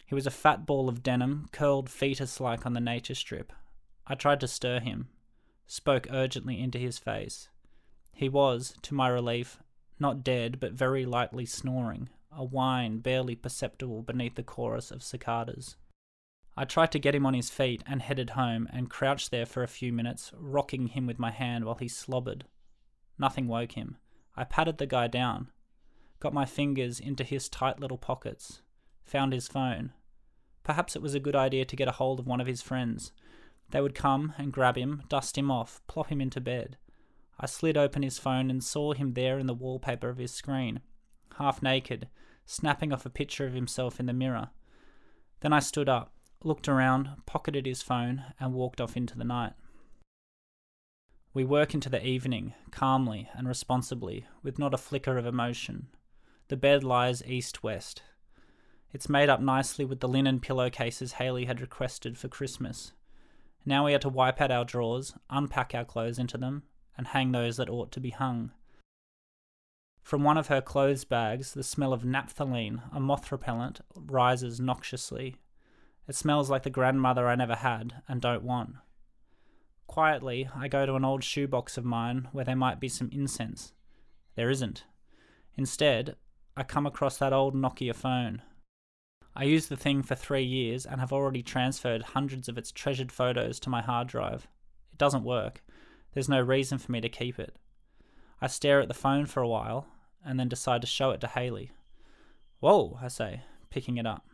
He 0.06 0.16
was 0.16 0.28
a 0.28 0.32
fat 0.32 0.66
ball 0.66 0.90
of 0.90 1.02
denim, 1.02 1.48
curled 1.54 1.90
fetus 1.90 2.42
like 2.42 2.66
on 2.66 2.74
the 2.74 2.82
nature 2.82 3.16
strip. 3.16 3.54
I 4.06 4.16
tried 4.16 4.42
to 4.42 4.48
stir 4.48 4.82
him, 4.82 5.08
spoke 5.66 6.08
urgently 6.12 6.60
into 6.62 6.78
his 6.78 7.00
face. 7.00 7.48
He 8.14 8.28
was, 8.28 8.76
to 8.82 8.94
my 8.94 9.08
relief, 9.08 9.60
not 9.98 10.26
dead, 10.26 10.60
but 10.60 10.74
very 10.74 11.06
lightly 11.06 11.46
snoring, 11.46 12.10
a 12.36 12.44
whine 12.44 13.00
barely 13.00 13.36
perceptible 13.36 14.02
beneath 14.02 14.36
the 14.36 14.44
chorus 14.44 14.92
of 14.92 15.04
cicadas. 15.04 15.78
I 16.60 16.66
tried 16.66 16.92
to 16.94 17.00
get 17.00 17.14
him 17.14 17.26
on 17.28 17.36
his 17.36 17.52
feet 17.52 17.84
and 17.86 18.02
headed 18.02 18.32
home 18.32 18.68
and 18.74 18.90
crouched 18.90 19.30
there 19.30 19.46
for 19.46 19.62
a 19.62 19.68
few 19.68 19.94
minutes, 19.94 20.32
rocking 20.36 20.88
him 20.88 21.06
with 21.06 21.20
my 21.20 21.30
hand 21.30 21.66
while 21.66 21.76
he 21.76 21.88
slobbered. 21.88 22.46
Nothing 23.20 23.48
woke 23.48 23.74
him. 23.74 23.98
I 24.36 24.44
patted 24.44 24.80
the 24.80 24.88
guy 24.88 25.06
down, 25.06 25.52
got 26.20 26.34
my 26.34 26.46
fingers 26.46 27.00
into 27.00 27.24
his 27.24 27.48
tight 27.48 27.80
little 27.80 27.98
pockets, 28.00 28.62
found 29.04 29.34
his 29.34 29.48
phone. 29.48 29.94
Perhaps 30.64 30.96
it 30.96 31.02
was 31.02 31.14
a 31.14 31.20
good 31.20 31.36
idea 31.36 31.64
to 31.64 31.76
get 31.76 31.88
a 31.88 31.94
hold 31.94 32.20
of 32.20 32.26
one 32.26 32.42
of 32.42 32.48
his 32.48 32.64
friends. 32.64 33.12
They 33.70 33.82
would 33.82 33.94
come 33.94 34.34
and 34.38 34.52
grab 34.52 34.78
him, 34.78 35.04
dust 35.10 35.38
him 35.38 35.52
off, 35.52 35.82
plop 35.86 36.12
him 36.12 36.22
into 36.22 36.42
bed. 36.42 36.78
I 37.40 37.46
slid 37.46 37.78
open 37.78 38.02
his 38.02 38.18
phone 38.18 38.50
and 38.50 38.64
saw 38.64 38.94
him 38.94 39.14
there 39.14 39.38
in 39.38 39.46
the 39.46 39.54
wallpaper 39.54 40.10
of 40.10 40.18
his 40.18 40.34
screen, 40.34 40.82
half 41.38 41.62
naked, 41.62 42.08
snapping 42.48 42.92
off 42.92 43.06
a 43.06 43.12
picture 43.12 43.46
of 43.46 43.54
himself 43.54 44.00
in 44.00 44.08
the 44.08 44.14
mirror. 44.14 44.50
Then 45.42 45.54
I 45.54 45.60
stood 45.60 45.88
up, 45.88 46.14
looked 46.44 46.68
around, 46.68 47.10
pocketed 47.26 47.66
his 47.66 47.82
phone, 47.82 48.24
and 48.40 48.54
walked 48.54 48.80
off 48.80 48.96
into 48.96 49.18
the 49.18 49.24
night. 49.24 49.54
We 51.34 51.44
work 51.46 51.74
into 51.74 51.90
the 51.90 52.06
evening, 52.06 52.54
calmly 52.72 53.30
and 53.34 53.48
responsibly, 53.48 54.26
with 54.42 54.58
not 54.58 54.74
a 54.74 54.78
flicker 54.78 55.18
of 55.18 55.26
emotion. 55.26 55.88
The 56.48 56.58
bed 56.58 56.84
lies 56.84 57.24
east 57.26 57.64
west. 57.64 58.02
It's 58.92 59.10
made 59.10 59.30
up 59.30 59.42
nicely 59.42 59.86
with 59.86 60.00
the 60.00 60.08
linen 60.08 60.40
pillowcases 60.40 61.14
Haley 61.14 61.46
had 61.46 61.62
requested 61.62 62.18
for 62.18 62.28
Christmas. 62.28 62.94
Now 63.66 63.86
we 63.86 63.94
are 63.94 64.00
to 64.00 64.10
wipe 64.10 64.40
out 64.40 64.52
our 64.52 64.64
drawers, 64.64 65.14
unpack 65.30 65.76
our 65.76 65.86
clothes 65.86 66.18
into 66.18 66.38
them, 66.38 66.64
and 66.98 67.08
hang 67.08 67.32
those 67.32 67.58
that 67.58 67.70
ought 67.70 67.92
to 67.92 68.00
be 68.00 68.12
hung. 68.12 68.52
From 70.02 70.24
one 70.24 70.38
of 70.38 70.48
her 70.48 70.62
clothes 70.62 71.04
bags, 71.04 71.54
the 71.54 71.64
smell 71.64 71.92
of 71.92 72.04
naphthalene, 72.04 72.82
a 72.94 73.00
moth 73.00 73.30
repellent, 73.30 73.82
rises 73.94 74.60
noxiously. 74.60 75.36
It 76.08 76.16
smells 76.16 76.50
like 76.50 76.64
the 76.64 76.70
grandmother 76.70 77.28
I 77.28 77.36
never 77.36 77.56
had 77.56 78.02
and 78.08 78.22
don't 78.22 78.44
want. 78.44 78.76
Quietly, 79.88 80.50
I 80.56 80.68
go 80.68 80.86
to 80.86 80.96
an 80.96 81.06
old 81.06 81.24
shoebox 81.24 81.78
of 81.78 81.86
mine 81.86 82.28
where 82.32 82.46
there 82.46 82.56
might 82.56 82.80
be 82.80 82.90
some 82.90 83.10
incense. 83.12 83.74
There 84.36 84.50
isn't. 84.50 84.84
Instead, 85.56 86.16
I 86.56 86.64
come 86.64 86.86
across 86.86 87.18
that 87.18 87.34
old 87.34 87.56
Nokia 87.56 87.96
phone. 87.96 88.42
I 89.36 89.44
used 89.44 89.70
the 89.70 89.78
thing 89.78 90.02
for 90.04 90.16
three 90.16 90.44
years 90.44 90.86
and 90.86 91.00
have 91.00 91.14
already 91.14 91.44
transferred 91.44 92.02
hundreds 92.02 92.50
of 92.50 92.58
its 92.58 92.72
treasured 92.72 93.12
photos 93.12 93.60
to 93.62 93.70
my 93.70 93.82
hard 93.82 94.08
drive. 94.08 94.48
It 94.92 94.98
doesn't 94.98 95.24
work. 95.24 95.64
There's 96.14 96.30
no 96.30 96.42
reason 96.42 96.78
for 96.78 96.92
me 96.92 97.02
to 97.02 97.10
keep 97.10 97.38
it. 97.38 97.56
I 98.42 98.48
stare 98.48 98.82
at 98.82 98.88
the 98.88 98.94
phone 98.94 99.26
for 99.26 99.42
a 99.42 99.48
while 99.48 99.88
and 100.26 100.40
then 100.40 100.50
decide 100.50 100.82
to 100.82 100.88
show 100.88 101.12
it 101.12 101.22
to 101.22 101.28
Haley. 101.28 101.72
Whoa, 102.60 102.98
I 103.02 103.08
say, 103.08 103.42
picking 103.70 103.98
it 103.98 104.08
up. 104.08 104.28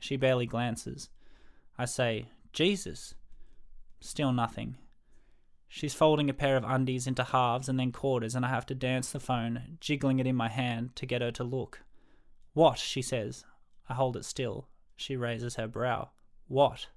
She 0.00 0.16
barely 0.16 0.46
glances. 0.46 1.10
I 1.78 1.84
say, 1.84 2.26
Jesus. 2.52 3.14
Still 4.00 4.32
nothing. 4.32 4.76
She's 5.68 5.94
folding 5.94 6.28
a 6.28 6.34
pair 6.34 6.56
of 6.56 6.64
undies 6.64 7.06
into 7.06 7.22
halves 7.22 7.68
and 7.68 7.78
then 7.78 7.92
quarters, 7.92 8.34
and 8.34 8.44
I 8.44 8.48
have 8.48 8.66
to 8.66 8.74
dance 8.74 9.12
the 9.12 9.20
phone, 9.20 9.78
jiggling 9.78 10.18
it 10.18 10.26
in 10.26 10.34
my 10.34 10.48
hand 10.48 10.96
to 10.96 11.06
get 11.06 11.22
her 11.22 11.30
to 11.30 11.44
look. 11.44 11.82
What? 12.54 12.78
she 12.78 13.02
says. 13.02 13.44
I 13.88 13.94
hold 13.94 14.16
it 14.16 14.24
still. 14.24 14.66
She 14.96 15.16
raises 15.16 15.54
her 15.54 15.68
brow. 15.68 16.10
What? 16.48 16.88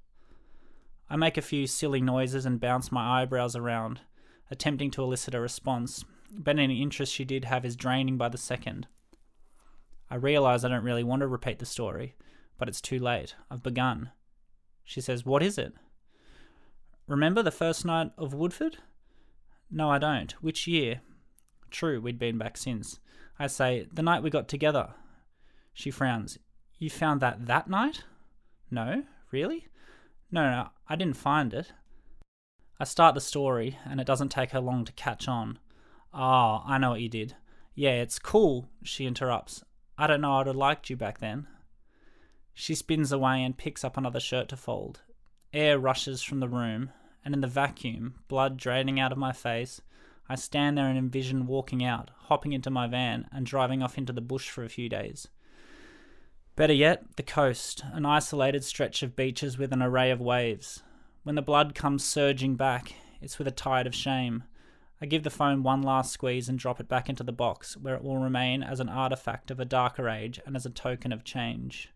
I 1.09 1.15
make 1.15 1.37
a 1.37 1.43
few 1.43 1.67
silly 1.67 2.01
noises 2.01 2.45
and 2.45 2.59
bounce 2.59 2.91
my 2.91 3.21
eyebrows 3.21 3.55
around, 3.55 3.99
attempting 4.49 4.89
to 4.91 5.03
elicit 5.03 5.35
a 5.35 5.39
response, 5.39 6.03
but 6.31 6.57
any 6.57 6.81
interest 6.81 7.13
she 7.13 7.25
did 7.25 7.45
have 7.45 7.65
is 7.65 7.75
draining 7.75 8.17
by 8.17 8.29
the 8.29 8.37
second. 8.37 8.87
I 10.09 10.15
realize 10.15 10.65
I 10.65 10.69
don't 10.69 10.83
really 10.83 11.03
want 11.03 11.19
to 11.19 11.27
repeat 11.27 11.59
the 11.59 11.65
story, 11.65 12.15
but 12.63 12.69
it's 12.69 12.79
too 12.79 12.97
late. 12.97 13.35
I've 13.51 13.61
begun. 13.61 14.11
She 14.85 15.01
says, 15.01 15.25
What 15.25 15.43
is 15.43 15.57
it? 15.57 15.73
Remember 17.07 17.43
the 17.43 17.51
first 17.51 17.83
night 17.83 18.11
of 18.17 18.33
Woodford? 18.33 18.77
No, 19.69 19.91
I 19.91 19.97
don't. 19.97 20.31
Which 20.41 20.65
year? 20.65 21.01
True, 21.71 21.99
we'd 21.99 22.17
been 22.17 22.37
back 22.37 22.55
since. 22.55 23.01
I 23.37 23.47
say, 23.47 23.89
The 23.91 24.01
night 24.01 24.23
we 24.23 24.29
got 24.29 24.47
together. 24.47 24.91
She 25.73 25.91
frowns. 25.91 26.39
You 26.79 26.89
found 26.89 27.19
that 27.19 27.47
that 27.47 27.69
night? 27.69 28.05
No, 28.71 29.03
really? 29.29 29.67
No, 30.31 30.49
no, 30.49 30.69
I 30.87 30.95
didn't 30.95 31.17
find 31.17 31.53
it. 31.53 31.73
I 32.79 32.85
start 32.85 33.13
the 33.13 33.19
story, 33.19 33.77
and 33.83 33.99
it 33.99 34.07
doesn't 34.07 34.29
take 34.29 34.51
her 34.51 34.61
long 34.61 34.85
to 34.85 34.93
catch 34.93 35.27
on. 35.27 35.59
Ah, 36.13 36.63
oh, 36.65 36.71
I 36.71 36.77
know 36.77 36.91
what 36.91 37.01
you 37.01 37.09
did. 37.09 37.35
Yeah, 37.75 38.01
it's 38.01 38.19
cool, 38.19 38.69
she 38.83 39.05
interrupts. 39.05 39.65
I 39.97 40.07
don't 40.07 40.21
know 40.21 40.35
I'd 40.35 40.47
have 40.47 40.55
liked 40.55 40.89
you 40.89 40.95
back 40.95 41.19
then. 41.19 41.47
She 42.53 42.75
spins 42.75 43.11
away 43.11 43.43
and 43.43 43.57
picks 43.57 43.83
up 43.83 43.97
another 43.97 44.19
shirt 44.19 44.47
to 44.49 44.57
fold. 44.57 45.01
Air 45.53 45.79
rushes 45.79 46.21
from 46.21 46.39
the 46.39 46.47
room, 46.47 46.91
and 47.25 47.33
in 47.33 47.41
the 47.41 47.47
vacuum, 47.47 48.15
blood 48.27 48.57
draining 48.57 48.99
out 48.99 49.11
of 49.11 49.17
my 49.17 49.31
face, 49.31 49.81
I 50.29 50.35
stand 50.35 50.77
there 50.77 50.87
and 50.87 50.97
envision 50.97 51.47
walking 51.47 51.83
out, 51.83 52.11
hopping 52.25 52.53
into 52.53 52.69
my 52.69 52.87
van, 52.87 53.27
and 53.31 53.45
driving 53.45 53.83
off 53.83 53.97
into 53.97 54.13
the 54.13 54.21
bush 54.21 54.49
for 54.49 54.63
a 54.63 54.69
few 54.69 54.87
days. 54.89 55.27
Better 56.55 56.73
yet, 56.73 57.15
the 57.17 57.23
coast, 57.23 57.83
an 57.93 58.05
isolated 58.05 58.63
stretch 58.63 59.03
of 59.03 59.15
beaches 59.15 59.57
with 59.57 59.73
an 59.73 59.81
array 59.81 60.11
of 60.11 60.21
waves. 60.21 60.83
When 61.23 61.35
the 61.35 61.41
blood 61.41 61.73
comes 61.73 62.03
surging 62.03 62.55
back, 62.55 62.93
it's 63.21 63.39
with 63.39 63.47
a 63.47 63.51
tide 63.51 63.87
of 63.87 63.95
shame. 63.95 64.43
I 65.01 65.05
give 65.05 65.23
the 65.23 65.29
phone 65.29 65.63
one 65.63 65.81
last 65.81 66.11
squeeze 66.11 66.47
and 66.47 66.59
drop 66.59 66.79
it 66.79 66.87
back 66.87 67.09
into 67.09 67.23
the 67.23 67.31
box, 67.31 67.75
where 67.75 67.95
it 67.95 68.03
will 68.03 68.17
remain 68.17 68.63
as 68.63 68.79
an 68.79 68.89
artifact 68.89 69.51
of 69.51 69.59
a 69.59 69.65
darker 69.65 70.07
age 70.07 70.39
and 70.45 70.55
as 70.55 70.65
a 70.65 70.69
token 70.69 71.11
of 71.11 71.23
change. 71.23 71.92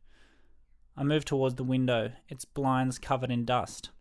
I 0.98 1.04
move 1.04 1.26
towards 1.26 1.56
the 1.56 1.64
window, 1.64 2.14
its 2.28 2.44
blinds 2.44 2.98
covered 2.98 3.30
in 3.30 3.46
dust. 3.46 3.92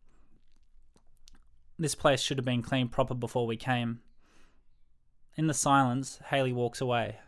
This 1.78 1.94
place 1.94 2.22
should 2.22 2.38
have 2.38 2.46
been 2.46 2.62
cleaned 2.62 2.90
proper 2.90 3.14
before 3.14 3.46
we 3.46 3.56
came. 3.56 4.00
In 5.36 5.46
the 5.46 5.52
silence, 5.52 6.18
Haley 6.30 6.54
walks 6.54 6.80
away. 6.80 7.18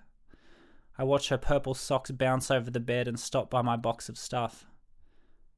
I 0.97 1.05
watch 1.05 1.29
her 1.29 1.37
purple 1.37 1.75
socks 1.75 2.11
bounce 2.11 2.51
over 2.51 2.71
the 2.71 2.81
bed 2.81 3.07
and 3.07 3.21
stop 3.21 3.51
by 3.51 3.61
my 3.61 3.77
box 3.77 4.09
of 4.09 4.17
stuff. 4.17 4.65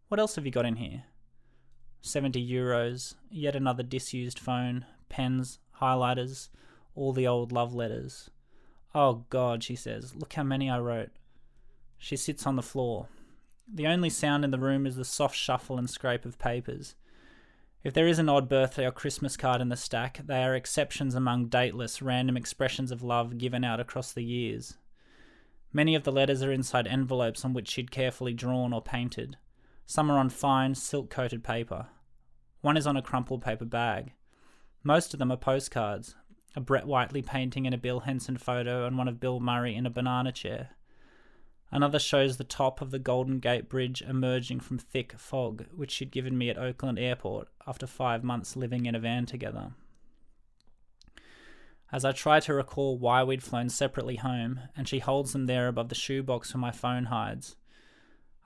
What 0.08 0.18
else 0.18 0.34
have 0.34 0.44
you 0.44 0.50
got 0.50 0.66
in 0.66 0.76
here? 0.76 1.04
70 2.02 2.44
euros, 2.44 3.14
yet 3.30 3.54
another 3.54 3.84
disused 3.84 4.40
phone, 4.40 4.86
pens, 5.08 5.60
highlighters, 5.80 6.48
all 6.96 7.12
the 7.12 7.28
old 7.28 7.52
love 7.52 7.74
letters. 7.74 8.30
Oh 8.92 9.24
God, 9.30 9.62
she 9.62 9.76
says, 9.76 10.16
look 10.16 10.32
how 10.32 10.42
many 10.42 10.68
I 10.68 10.80
wrote. 10.80 11.10
She 11.96 12.16
sits 12.16 12.46
on 12.46 12.56
the 12.56 12.62
floor, 12.62 13.06
the 13.72 13.86
only 13.86 14.10
sound 14.10 14.44
in 14.44 14.50
the 14.50 14.58
room 14.58 14.86
is 14.86 14.96
the 14.96 15.04
soft 15.04 15.36
shuffle 15.36 15.78
and 15.78 15.88
scrape 15.88 16.24
of 16.24 16.38
papers. 16.38 16.94
If 17.82 17.94
there 17.94 18.06
is 18.06 18.18
an 18.18 18.28
odd 18.28 18.48
birthday 18.48 18.84
or 18.84 18.90
Christmas 18.90 19.36
card 19.36 19.60
in 19.60 19.70
the 19.70 19.76
stack, 19.76 20.20
they 20.26 20.42
are 20.42 20.54
exceptions 20.54 21.14
among 21.14 21.46
dateless, 21.46 22.02
random 22.02 22.36
expressions 22.36 22.90
of 22.90 23.02
love 23.02 23.38
given 23.38 23.64
out 23.64 23.80
across 23.80 24.12
the 24.12 24.24
years. 24.24 24.76
Many 25.72 25.94
of 25.94 26.04
the 26.04 26.12
letters 26.12 26.42
are 26.42 26.52
inside 26.52 26.86
envelopes 26.86 27.44
on 27.44 27.54
which 27.54 27.68
she'd 27.68 27.90
carefully 27.90 28.34
drawn 28.34 28.72
or 28.72 28.82
painted. 28.82 29.36
Some 29.86 30.10
are 30.10 30.18
on 30.18 30.28
fine, 30.28 30.74
silk 30.74 31.08
coated 31.08 31.42
paper. 31.42 31.86
One 32.60 32.76
is 32.76 32.86
on 32.86 32.96
a 32.96 33.02
crumpled 33.02 33.42
paper 33.42 33.64
bag. 33.64 34.12
Most 34.82 35.14
of 35.14 35.18
them 35.18 35.32
are 35.32 35.36
postcards 35.36 36.16
a 36.56 36.60
Brett 36.60 36.86
Whiteley 36.86 37.22
painting 37.22 37.66
and 37.66 37.74
a 37.74 37.78
Bill 37.78 38.00
Henson 38.00 38.36
photo, 38.36 38.84
and 38.84 38.98
one 38.98 39.06
of 39.06 39.20
Bill 39.20 39.38
Murray 39.38 39.76
in 39.76 39.86
a 39.86 39.90
banana 39.90 40.32
chair. 40.32 40.70
Another 41.72 42.00
shows 42.00 42.36
the 42.36 42.44
top 42.44 42.80
of 42.80 42.90
the 42.90 42.98
Golden 42.98 43.38
Gate 43.38 43.68
Bridge 43.68 44.02
emerging 44.02 44.60
from 44.60 44.78
thick 44.78 45.14
fog, 45.18 45.66
which 45.74 45.92
she'd 45.92 46.10
given 46.10 46.36
me 46.36 46.50
at 46.50 46.58
Oakland 46.58 46.98
Airport 46.98 47.48
after 47.66 47.86
five 47.86 48.24
months 48.24 48.56
living 48.56 48.86
in 48.86 48.96
a 48.96 49.00
van 49.00 49.24
together. 49.24 49.72
As 51.92 52.04
I 52.04 52.12
try 52.12 52.40
to 52.40 52.54
recall 52.54 52.98
why 52.98 53.22
we'd 53.22 53.42
flown 53.42 53.68
separately 53.68 54.16
home, 54.16 54.60
and 54.76 54.88
she 54.88 54.98
holds 54.98 55.32
them 55.32 55.46
there 55.46 55.68
above 55.68 55.88
the 55.88 55.94
shoebox 55.94 56.52
where 56.54 56.60
my 56.60 56.70
phone 56.72 57.04
hides, 57.04 57.56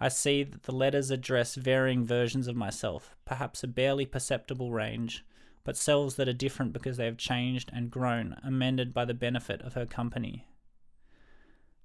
I 0.01 0.09
see 0.09 0.43
that 0.43 0.65
the 0.65 0.75
letters 0.75 1.11
address 1.11 1.55
varying 1.55 2.05
versions 2.05 2.47
of 2.47 2.57
myself, 2.57 3.17
perhaps 3.25 3.63
a 3.63 3.69
barely 3.69 4.05
perceptible 4.05 4.73
range, 4.73 5.25
but 5.63 5.77
selves 5.79 6.17
that 6.17 6.29
are 6.29 6.35
different 6.35 6.75
because 6.75 6.99
they 6.99 7.07
have 7.07 7.17
changed 7.17 7.71
and 7.73 7.91
grown, 7.91 8.37
amended 8.43 8.93
by 8.93 9.07
the 9.07 9.15
benefit 9.15 9.63
of 9.63 9.75
her 9.75 9.87
company. 9.87 10.47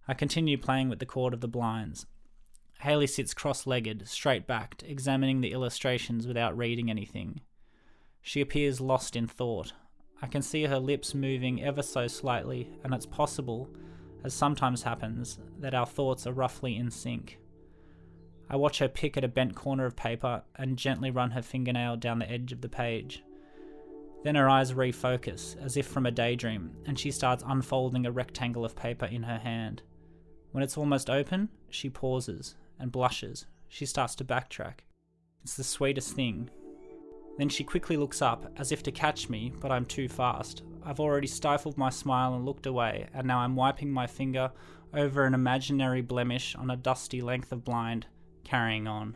I 0.09 0.15
continue 0.15 0.57
playing 0.57 0.89
with 0.89 0.97
the 0.97 1.05
cord 1.05 1.35
of 1.35 1.41
the 1.41 1.47
blinds. 1.47 2.07
Haley 2.79 3.05
sits 3.05 3.35
cross 3.35 3.67
legged, 3.67 4.07
straight 4.07 4.47
backed, 4.47 4.81
examining 4.81 5.41
the 5.41 5.51
illustrations 5.51 6.25
without 6.25 6.57
reading 6.57 6.89
anything. 6.89 7.41
She 8.23 8.41
appears 8.41 8.81
lost 8.81 9.15
in 9.15 9.27
thought. 9.27 9.73
I 10.19 10.25
can 10.25 10.41
see 10.41 10.63
her 10.63 10.79
lips 10.79 11.13
moving 11.13 11.61
ever 11.61 11.83
so 11.83 12.07
slightly, 12.07 12.71
and 12.83 12.91
it's 12.91 13.05
possible, 13.05 13.69
as 14.23 14.33
sometimes 14.33 14.81
happens, 14.81 15.37
that 15.59 15.75
our 15.75 15.85
thoughts 15.85 16.25
are 16.25 16.33
roughly 16.33 16.75
in 16.75 16.89
sync. 16.89 17.37
I 18.49 18.55
watch 18.55 18.79
her 18.79 18.89
pick 18.89 19.15
at 19.15 19.23
a 19.23 19.27
bent 19.27 19.53
corner 19.53 19.85
of 19.85 19.95
paper 19.95 20.41
and 20.55 20.75
gently 20.75 21.11
run 21.11 21.29
her 21.29 21.43
fingernail 21.43 21.97
down 21.97 22.17
the 22.17 22.31
edge 22.31 22.51
of 22.51 22.61
the 22.61 22.67
page. 22.67 23.21
Then 24.23 24.33
her 24.33 24.49
eyes 24.49 24.73
refocus, 24.73 25.55
as 25.63 25.77
if 25.77 25.85
from 25.85 26.07
a 26.07 26.11
daydream, 26.11 26.71
and 26.87 26.97
she 26.97 27.11
starts 27.11 27.43
unfolding 27.45 28.07
a 28.07 28.11
rectangle 28.11 28.65
of 28.65 28.75
paper 28.75 29.05
in 29.05 29.21
her 29.21 29.37
hand. 29.37 29.83
When 30.51 30.63
it's 30.63 30.77
almost 30.77 31.09
open, 31.09 31.49
she 31.69 31.89
pauses 31.89 32.55
and 32.79 32.91
blushes. 32.91 33.45
She 33.67 33.85
starts 33.85 34.15
to 34.15 34.25
backtrack. 34.25 34.79
It's 35.43 35.55
the 35.55 35.63
sweetest 35.63 36.15
thing. 36.15 36.49
Then 37.37 37.49
she 37.49 37.63
quickly 37.63 37.95
looks 37.95 38.21
up, 38.21 38.51
as 38.57 38.71
if 38.71 38.83
to 38.83 38.91
catch 38.91 39.29
me, 39.29 39.53
but 39.61 39.71
I'm 39.71 39.85
too 39.85 40.09
fast. 40.09 40.63
I've 40.83 40.99
already 40.99 41.27
stifled 41.27 41.77
my 41.77 41.89
smile 41.89 42.33
and 42.33 42.45
looked 42.45 42.65
away, 42.65 43.07
and 43.13 43.27
now 43.27 43.39
I'm 43.39 43.55
wiping 43.55 43.91
my 43.91 44.07
finger 44.07 44.51
over 44.93 45.23
an 45.25 45.33
imaginary 45.33 46.01
blemish 46.01 46.55
on 46.55 46.69
a 46.69 46.75
dusty 46.75 47.21
length 47.21 47.51
of 47.51 47.63
blind, 47.63 48.07
carrying 48.43 48.87
on. 48.87 49.15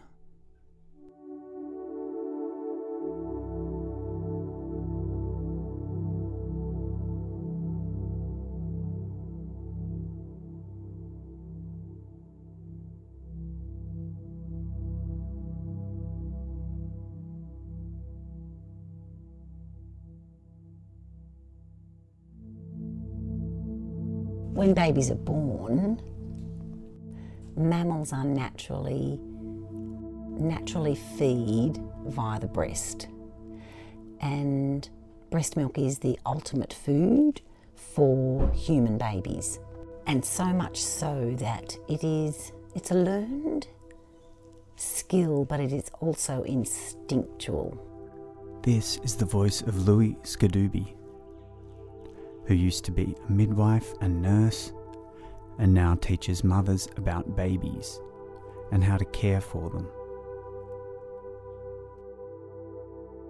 When 24.53 24.75
babies 24.75 25.09
are 25.09 25.15
born, 25.15 25.99
mammals 27.55 28.13
are 28.13 28.23
naturally 28.23 29.19
naturally 30.39 30.95
feed 30.95 31.79
via 32.05 32.39
the 32.39 32.47
breast. 32.47 33.07
And 34.19 34.87
breast 35.31 35.57
milk 35.57 35.77
is 35.77 35.99
the 35.99 36.19
ultimate 36.25 36.73
food 36.73 37.41
for 37.73 38.49
human 38.51 38.97
babies. 38.97 39.59
And 40.05 40.23
so 40.23 40.45
much 40.45 40.81
so 40.81 41.35
that 41.39 41.75
it 41.89 42.03
is 42.03 42.51
it's 42.75 42.91
a 42.91 42.95
learned 42.95 43.67
skill, 44.75 45.45
but 45.45 45.59
it 45.59 45.71
is 45.71 45.89
also 45.99 46.43
instinctual. 46.43 47.77
This 48.63 48.97
is 49.03 49.15
the 49.15 49.25
voice 49.25 49.61
of 49.61 49.87
Louis 49.87 50.15
Skadooby, 50.23 50.93
who 52.45 52.53
used 52.53 52.83
to 52.85 52.91
be 52.91 53.15
a 53.27 53.31
midwife 53.31 53.93
and 54.01 54.21
nurse 54.21 54.73
and 55.59 55.73
now 55.73 55.95
teaches 55.95 56.43
mothers 56.43 56.87
about 56.97 57.35
babies 57.35 57.99
and 58.71 58.83
how 58.83 58.97
to 58.97 59.05
care 59.05 59.41
for 59.41 59.69
them. 59.69 59.87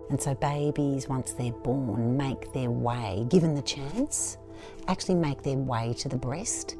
And 0.09 0.21
so 0.21 0.35
babies, 0.35 1.07
once 1.07 1.33
they're 1.33 1.51
born, 1.51 2.15
make 2.17 2.53
their 2.53 2.69
way, 2.69 3.25
given 3.29 3.55
the 3.55 3.61
chance, 3.61 4.37
actually 4.87 5.15
make 5.15 5.41
their 5.43 5.57
way 5.57 5.93
to 5.99 6.09
the 6.09 6.17
breast. 6.17 6.75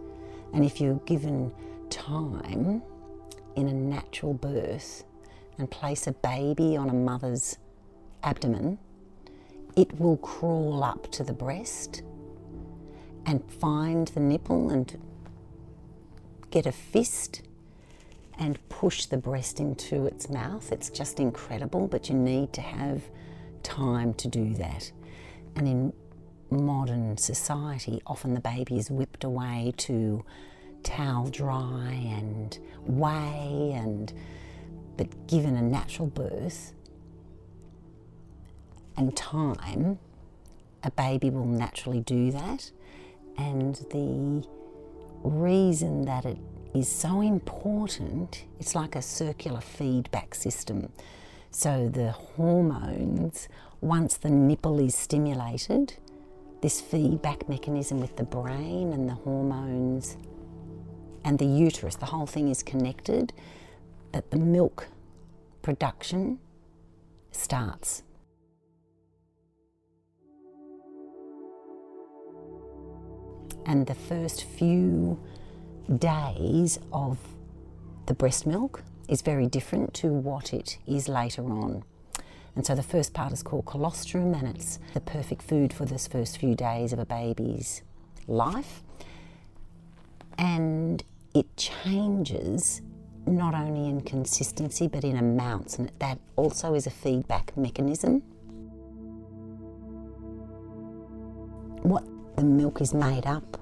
And 0.54 0.64
if 0.64 0.80
you're 0.80 1.00
given 1.06 1.52
time 1.90 2.82
in 3.56 3.68
a 3.68 3.74
natural 3.74 4.34
birth 4.34 5.04
and 5.58 5.70
place 5.70 6.08
a 6.08 6.12
baby 6.12 6.78
on 6.78 6.90
a 6.90 6.94
mother's 6.94 7.58
abdomen, 8.24 8.78
it 9.76 10.00
will 10.00 10.18
crawl 10.18 10.84
up 10.84 11.12
to 11.12 11.24
the 11.24 11.34
breast 11.34 12.04
and 13.26 13.44
find 13.52 14.10
the 14.10 14.20
nipple 14.20 14.70
and 14.70 15.00
get 16.52 16.66
a 16.66 16.72
fist 16.72 17.42
and 18.38 18.58
push 18.70 19.06
the 19.06 19.18
breast 19.18 19.60
into 19.60 20.06
its 20.06 20.30
mouth. 20.30 20.72
It's 20.72 20.90
just 20.90 21.20
incredible, 21.20 21.88
but 21.88 22.10
you 22.10 22.16
need 22.16 22.54
to 22.54 22.62
have 22.62 23.04
time 23.62 24.14
to 24.16 24.28
do 24.28 24.54
that. 24.56 24.92
And 25.56 25.68
in 25.68 25.94
modern 26.50 27.18
society, 27.18 28.02
often 28.06 28.34
the 28.34 28.40
baby 28.40 28.78
is 28.78 28.92
whipped 28.92 29.24
away 29.24 29.74
to 29.78 30.24
towel 30.84 31.30
dry 31.30 31.92
and 31.92 32.58
weigh 32.86 33.72
and 33.74 34.12
but 34.98 35.28
given 35.28 35.56
a 35.56 35.62
natural 35.62 36.08
birth 36.08 36.74
and 38.96 39.16
time, 39.16 39.98
a 40.84 40.92
baby 40.92 41.30
will 41.30 41.46
naturally 41.46 42.02
do 42.02 42.32
that. 42.32 42.72
And 43.38 43.76
the 43.92 44.48
reason 45.24 46.06
that 46.06 46.26
it 46.26 46.38
is 46.74 46.88
so 46.88 47.22
important, 47.22 48.46
it's 48.60 48.76
like 48.76 48.96
a 48.96 49.02
circular 49.02 49.62
feedback 49.62 50.36
system. 50.36 50.92
So 51.52 51.88
the 51.88 52.12
hormones, 52.12 53.48
once 53.82 54.18
the 54.18 54.30
nipple 54.30 54.80
is 54.80 54.96
stimulated, 54.96 55.94
this 56.62 56.82
feedback 56.82 57.48
mechanism 57.50 58.00
with 58.00 58.16
the 58.16 58.24
brain 58.24 58.94
and 58.94 59.08
the 59.08 59.14
hormones 59.14 60.18
and 61.26 61.38
the 61.38 61.46
uterus, 61.46 61.96
the 61.96 62.08
whole 62.08 62.26
thing 62.26 62.50
is 62.50 62.64
connected, 62.64 63.34
that 64.12 64.32
the 64.32 64.38
milk 64.38 64.88
production 65.62 66.40
starts. 67.32 68.04
And 73.66 73.88
the 73.88 73.96
first 73.96 74.44
few 74.44 75.20
days 75.98 76.80
of 76.92 77.18
the 78.06 78.14
breast 78.14 78.46
milk 78.46 78.84
is 79.08 79.22
very 79.22 79.48
different 79.48 79.94
to 79.96 80.08
what 80.08 80.54
it 80.54 80.78
is 80.86 81.08
later 81.08 81.44
on. 81.44 81.84
And 82.56 82.66
so 82.66 82.76
the 82.76 82.84
first 82.84 83.14
part 83.14 83.34
is 83.34 83.42
called 83.42 83.66
colostrum, 83.66 84.34
and 84.34 84.48
it's 84.56 84.80
the 84.94 85.00
perfect 85.00 85.42
food 85.42 85.74
for 85.74 85.86
this 85.86 86.08
first 86.08 86.38
few 86.38 86.56
days 86.56 86.94
of 86.94 87.00
a 87.00 87.06
baby's 87.06 87.82
life. 88.28 88.84
And 90.38 91.04
it 91.34 91.56
changes 91.58 92.82
not 93.26 93.56
only 93.56 93.90
in 93.90 94.02
consistency 94.02 94.88
but 94.88 95.04
in 95.04 95.16
amounts, 95.16 95.80
and 95.80 95.92
that 96.00 96.20
also 96.36 96.74
is 96.74 96.86
a 96.86 96.92
feedback 96.92 97.56
mechanism. 97.58 98.22
The 102.44 102.50
milk 102.50 102.82
is 102.82 102.94
made 102.94 103.26
up 103.26 103.58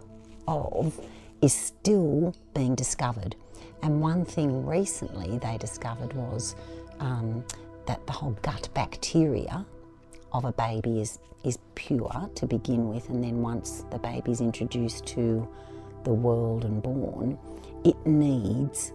of 0.48 1.00
is 1.42 1.54
still 1.54 2.34
being 2.56 2.74
discovered. 2.74 3.36
And 3.84 4.02
one 4.02 4.26
thing 4.26 4.66
recently 4.66 5.38
they 5.38 5.58
discovered 5.60 6.14
was 6.14 6.56
um, 7.00 7.46
that 7.86 8.06
the 8.08 8.12
whole 8.12 8.36
gut 8.42 8.70
bacteria 8.74 9.66
of 10.34 10.46
a 10.46 10.52
baby 10.54 11.00
is, 11.00 11.20
is 11.44 11.60
pure 11.76 12.30
to 12.34 12.48
begin 12.48 12.90
with, 12.90 13.08
and 13.10 13.24
then 13.24 13.44
once 13.44 13.86
the 13.92 14.00
baby 14.00 14.32
is 14.32 14.42
introduced 14.42 15.06
to 15.08 15.48
the 16.04 16.14
world 16.14 16.66
and 16.66 16.82
born, 16.82 17.38
it 17.84 17.96
needs 18.08 18.94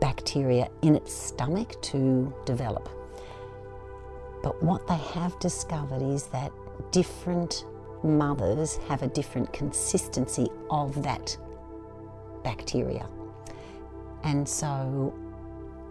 bacteria 0.00 0.68
in 0.82 0.94
its 0.96 1.14
stomach 1.14 1.80
to 1.80 2.34
develop. 2.44 2.90
But 4.42 4.62
what 4.62 4.86
they 4.86 4.98
have 5.14 5.38
discovered 5.38 6.02
is 6.02 6.26
that 6.26 6.52
different 6.90 7.64
mothers 8.06 8.76
have 8.88 9.02
a 9.02 9.08
different 9.08 9.52
consistency 9.52 10.48
of 10.70 11.02
that 11.02 11.36
bacteria. 12.44 13.08
And 14.24 14.48
so, 14.48 15.14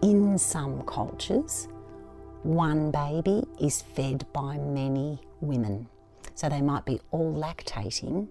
in 0.02 0.38
some 0.38 0.82
cultures, 0.82 1.68
one 2.42 2.90
baby 2.90 3.44
is 3.60 3.82
fed 3.82 4.24
by 4.32 4.58
many 4.58 5.20
women. 5.40 5.88
So 6.34 6.48
they 6.48 6.60
might 6.60 6.84
be 6.84 7.00
all 7.10 7.32
lactating. 7.34 8.28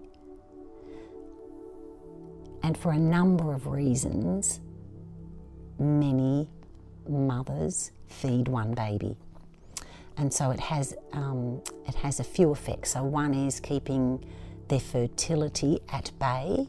And 2.62 2.76
for 2.78 2.92
a 2.92 2.98
number 2.98 3.52
of 3.52 3.66
reasons, 3.66 4.60
many 5.78 6.48
mothers 7.08 7.92
feed 8.06 8.48
one 8.48 8.74
baby 8.74 9.16
and 10.16 10.32
so 10.32 10.50
it 10.50 10.60
has 10.60 10.94
um, 11.12 11.62
it 11.86 11.94
has 11.96 12.20
a 12.20 12.24
few 12.24 12.52
effects. 12.52 12.92
So 12.92 13.02
one 13.02 13.34
is 13.34 13.60
keeping 13.60 14.24
their 14.68 14.80
fertility 14.80 15.80
at 15.90 16.10
bay, 16.18 16.68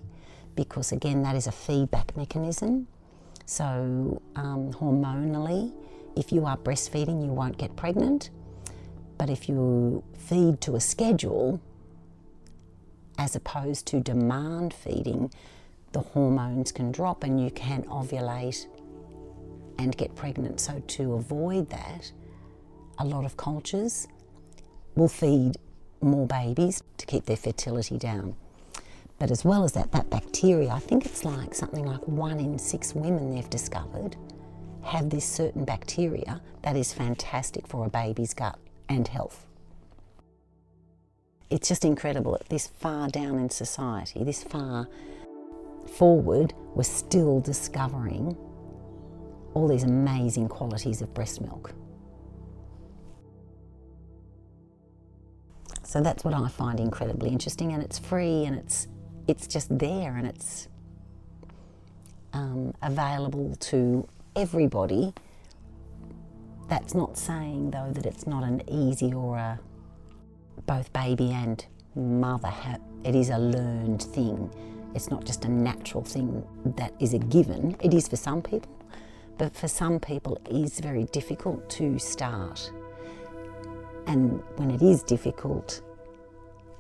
because 0.56 0.92
again 0.92 1.24
that 1.24 1.36
is 1.36 1.48
a 1.48 1.52
feedback 1.52 2.16
mechanism. 2.16 2.88
So 3.46 4.22
um, 4.36 4.72
hormonally, 4.74 5.72
if 6.16 6.32
you 6.32 6.46
are 6.46 6.58
breastfeeding, 6.58 7.24
you 7.26 7.32
won't 7.32 7.58
get 7.58 7.76
pregnant, 7.76 8.30
but 9.18 9.30
if 9.30 9.48
you 9.48 10.04
feed 10.18 10.60
to 10.62 10.76
a 10.76 10.80
schedule, 10.80 11.62
as 13.18 13.36
opposed 13.36 13.88
to 13.88 14.00
demand 14.00 14.74
feeding, 14.74 15.32
the 15.94 16.02
hormones 16.02 16.72
can 16.72 16.92
drop 16.92 17.24
and 17.24 17.42
you 17.42 17.50
can 17.52 17.84
ovulate 17.84 18.68
and 19.80 19.96
get 19.96 20.14
pregnant. 20.16 20.60
So 20.60 20.84
to 20.86 21.14
avoid 21.14 21.70
that 21.70 22.12
a 23.00 23.06
lot 23.06 23.26
of 23.26 23.38
cultures 23.38 24.08
will 24.96 25.08
feed 25.08 25.58
more 26.02 26.28
babies 26.28 26.82
to 26.98 27.06
keep 27.06 27.26
their 27.26 27.38
fertility 27.38 27.98
down. 27.98 28.36
But 29.20 29.32
as 29.32 29.44
well 29.44 29.64
as 29.64 29.72
that, 29.74 29.92
that 29.94 30.10
bacteria, 30.10 30.70
I 30.70 30.80
think 30.80 31.06
it's 31.06 31.26
like 31.26 31.56
something 31.56 31.86
like 31.86 32.08
one 32.08 32.40
in 32.40 32.60
six 32.60 32.94
women 32.94 33.34
they've 33.34 33.50
discovered 33.50 34.16
have 34.84 35.10
this 35.10 35.26
certain 35.26 35.66
bacteria 35.66 36.42
that 36.62 36.76
is 36.76 36.94
fantastic 36.94 37.68
for 37.68 37.86
a 37.86 37.90
baby's 37.90 38.34
gut 38.34 38.58
and 38.88 39.08
health. 39.08 39.46
It's 41.50 41.68
just 41.68 41.84
incredible 41.84 42.34
that 42.34 42.50
this 42.50 42.68
far 42.68 43.08
down 43.10 43.40
in 43.40 43.50
society, 43.50 44.24
this 44.24 44.44
far 44.44 44.88
forward, 45.88 46.54
we're 46.76 46.84
still 46.84 47.40
discovering 47.40 48.36
all 49.54 49.68
these 49.68 49.84
amazing 49.84 50.48
qualities 50.48 51.02
of 51.02 51.14
breast 51.14 51.42
milk. 51.42 51.74
So 55.88 56.02
that's 56.02 56.26
what 56.26 56.34
I 56.34 56.50
find 56.50 56.82
incredibly 56.82 57.30
interesting, 57.30 57.72
and 57.72 57.82
it's 57.82 57.98
free, 57.98 58.44
and 58.44 58.58
it's 58.58 58.90
it's 59.26 59.48
just 59.48 59.70
there, 59.80 60.18
and 60.18 60.28
it's 60.28 60.68
um, 62.34 62.74
available 62.82 63.56
to 63.72 64.06
everybody. 64.36 65.14
That's 66.68 66.94
not 66.94 67.18
saying 67.18 67.72
though 67.72 67.94
that 67.94 68.06
it's 68.06 68.28
not 68.28 68.44
an 68.44 68.64
easy 68.70 69.14
or 69.14 69.38
a 69.38 69.62
both 70.66 70.92
baby 70.92 71.32
and 71.32 71.66
mother. 71.96 72.54
It 73.06 73.16
is 73.16 73.30
a 73.30 73.38
learned 73.38 74.04
thing. 74.04 74.52
It's 74.94 75.10
not 75.10 75.24
just 75.24 75.46
a 75.46 75.50
natural 75.50 76.04
thing 76.04 76.46
that 76.76 76.92
is 77.00 77.14
a 77.14 77.20
given. 77.20 77.78
It 77.82 77.94
is 77.94 78.10
for 78.10 78.18
some 78.18 78.42
people, 78.42 78.78
but 79.38 79.56
for 79.56 79.70
some 79.70 80.02
people 80.02 80.38
it 80.50 80.54
is 80.54 80.82
very 80.82 81.06
difficult 81.06 81.70
to 81.70 81.98
start. 81.98 82.74
And 84.08 84.42
when 84.56 84.72
it 84.72 84.82
is 84.82 85.04
difficult, 85.04 85.82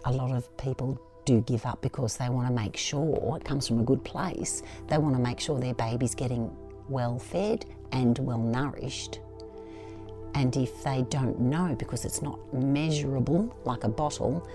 a 0.05 0.11
lot 0.11 0.31
of 0.31 0.55
people 0.57 0.99
do 1.25 1.41
give 1.41 1.65
up 1.65 1.81
because 1.81 2.15
they 2.15 2.29
want 2.29 2.47
to 2.47 2.53
make 2.53 2.77
sure 2.77 3.35
it 3.35 3.43
comes 3.43 3.67
from 3.67 3.79
a 3.79 3.83
good 3.83 4.03
place. 4.05 4.63
They 4.87 4.97
want 4.97 5.15
to 5.15 5.21
make 5.21 5.39
sure 5.39 5.59
their 5.59 5.73
baby's 5.73 6.15
getting 6.15 6.55
well 6.87 7.19
fed 7.19 7.65
and 7.91 8.17
well 8.19 8.39
nourished. 8.39 9.19
And 10.35 10.55
if 10.55 10.83
they 10.83 11.01
don't 11.09 11.39
know 11.39 11.75
because 11.77 12.05
it's 12.05 12.21
not 12.21 12.39
measurable 12.53 13.53
like 13.65 13.83
a 13.83 13.89
bottle, 13.89 14.47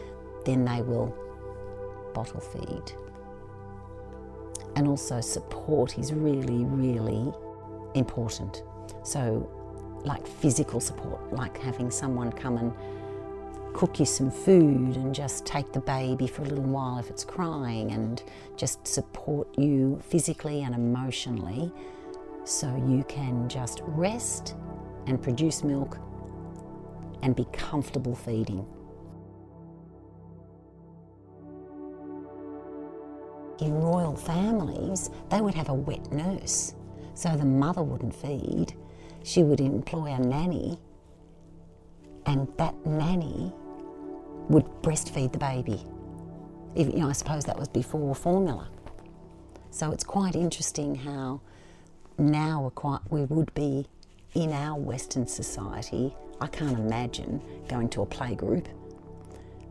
then 0.46 0.64
they 0.64 0.80
will 0.80 1.14
bottle 2.14 2.40
feed. 2.40 2.92
And 4.76 4.88
also, 4.88 5.20
support 5.20 5.98
is 5.98 6.12
really, 6.14 6.64
really 6.64 7.30
important. 7.94 8.62
So, 9.02 9.50
like 10.04 10.26
physical 10.26 10.80
support, 10.80 11.32
like 11.32 11.56
having 11.58 11.90
someone 11.90 12.32
come 12.32 12.56
and 12.58 12.72
cook 13.74 13.98
you 13.98 14.04
some 14.06 14.30
food 14.30 14.96
and 14.96 15.14
just 15.14 15.46
take 15.46 15.72
the 15.72 15.80
baby 15.80 16.26
for 16.26 16.42
a 16.42 16.44
little 16.44 16.64
while 16.64 16.98
if 16.98 17.08
it's 17.08 17.24
crying 17.24 17.90
and 17.92 18.22
just 18.56 18.86
support 18.86 19.48
you 19.58 19.98
physically 20.08 20.62
and 20.62 20.74
emotionally 20.74 21.72
so 22.44 22.66
you 22.88 23.04
can 23.08 23.48
just 23.48 23.80
rest 23.84 24.56
and 25.06 25.22
produce 25.22 25.64
milk 25.64 25.98
and 27.22 27.34
be 27.36 27.46
comfortable 27.52 28.14
feeding. 28.14 28.66
In 33.60 33.74
royal 33.74 34.16
families, 34.16 35.10
they 35.30 35.40
would 35.40 35.54
have 35.54 35.68
a 35.68 35.74
wet 35.74 36.10
nurse, 36.10 36.74
so 37.14 37.36
the 37.36 37.44
mother 37.44 37.82
wouldn't 37.82 38.14
feed. 38.14 38.74
She 39.24 39.42
would 39.42 39.60
employ 39.60 40.06
a 40.12 40.18
nanny, 40.18 40.78
and 42.26 42.48
that 42.56 42.74
nanny 42.86 43.52
would 44.48 44.64
breastfeed 44.82 45.32
the 45.32 45.38
baby. 45.38 45.84
You 46.74 46.98
know, 46.98 47.08
I 47.08 47.12
suppose 47.12 47.44
that 47.44 47.58
was 47.58 47.68
before 47.68 48.14
formula. 48.14 48.68
So 49.70 49.92
it's 49.92 50.04
quite 50.04 50.34
interesting 50.34 50.94
how 50.94 51.40
now 52.18 52.70
quite, 52.74 53.00
we 53.10 53.24
would 53.24 53.52
be 53.54 53.86
in 54.34 54.52
our 54.52 54.78
Western 54.78 55.26
society. 55.26 56.14
I 56.40 56.46
can't 56.46 56.78
imagine 56.78 57.40
going 57.68 57.88
to 57.90 58.02
a 58.02 58.06
play 58.06 58.34
group 58.34 58.68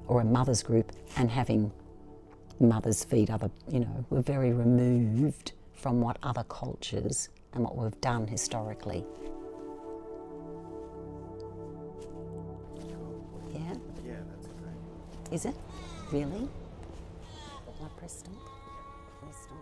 or 0.08 0.22
a 0.22 0.26
mother's 0.26 0.64
group 0.64 0.92
and 1.18 1.30
having 1.30 1.72
mothers 2.60 3.04
feed 3.04 3.30
other, 3.30 3.50
you 3.70 3.80
know, 3.80 4.06
we're 4.10 4.22
very 4.22 4.54
removed 4.54 5.54
from 5.74 6.00
what 6.02 6.18
other 6.24 6.44
cultures 6.44 7.30
and 7.54 7.64
what 7.64 7.76
we've 7.76 8.00
done 8.02 8.28
historically. 8.28 9.04
Is 15.32 15.46
it? 15.46 15.56
Really? 16.12 16.50
I 17.82 17.88
press 17.98 18.20
stop? 18.20 18.34
Press 19.22 19.38
stop. 19.44 19.58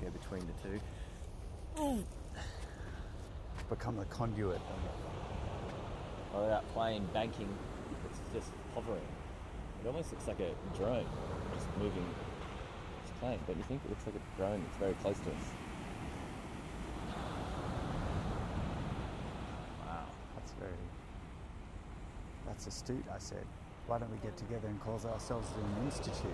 Go 0.00 0.10
between 0.10 0.40
the 0.40 0.68
two. 0.68 0.80
Mm. 1.76 2.04
Become 3.70 3.96
the 3.96 4.04
conduit. 4.06 4.60
Or 6.74 6.80
plane 6.80 7.06
banking, 7.12 7.48
it's 8.10 8.20
just 8.32 8.52
hovering. 8.74 9.00
It 9.82 9.86
almost 9.86 10.12
looks 10.12 10.26
like 10.26 10.40
a 10.40 10.50
drone, 10.76 11.06
just 11.54 11.66
moving 11.78 12.06
its 13.02 13.12
plane. 13.20 13.38
But 13.46 13.56
you 13.56 13.62
think 13.64 13.82
it 13.84 13.90
looks 13.90 14.06
like 14.06 14.14
a 14.14 14.36
drone 14.36 14.62
that's 14.64 14.76
very 14.78 14.94
close 14.94 15.18
to 15.18 15.30
us. 15.30 15.50
Wow, 19.86 20.06
that's 20.36 20.52
very. 20.52 20.72
That's 22.46 22.66
astute, 22.66 23.04
I 23.14 23.18
said. 23.18 23.46
Why 23.86 23.98
don't 23.98 24.10
we 24.10 24.18
get 24.18 24.36
together 24.36 24.68
and 24.68 24.80
call 24.80 25.00
ourselves 25.12 25.48
an 25.56 25.84
institute? 25.84 26.30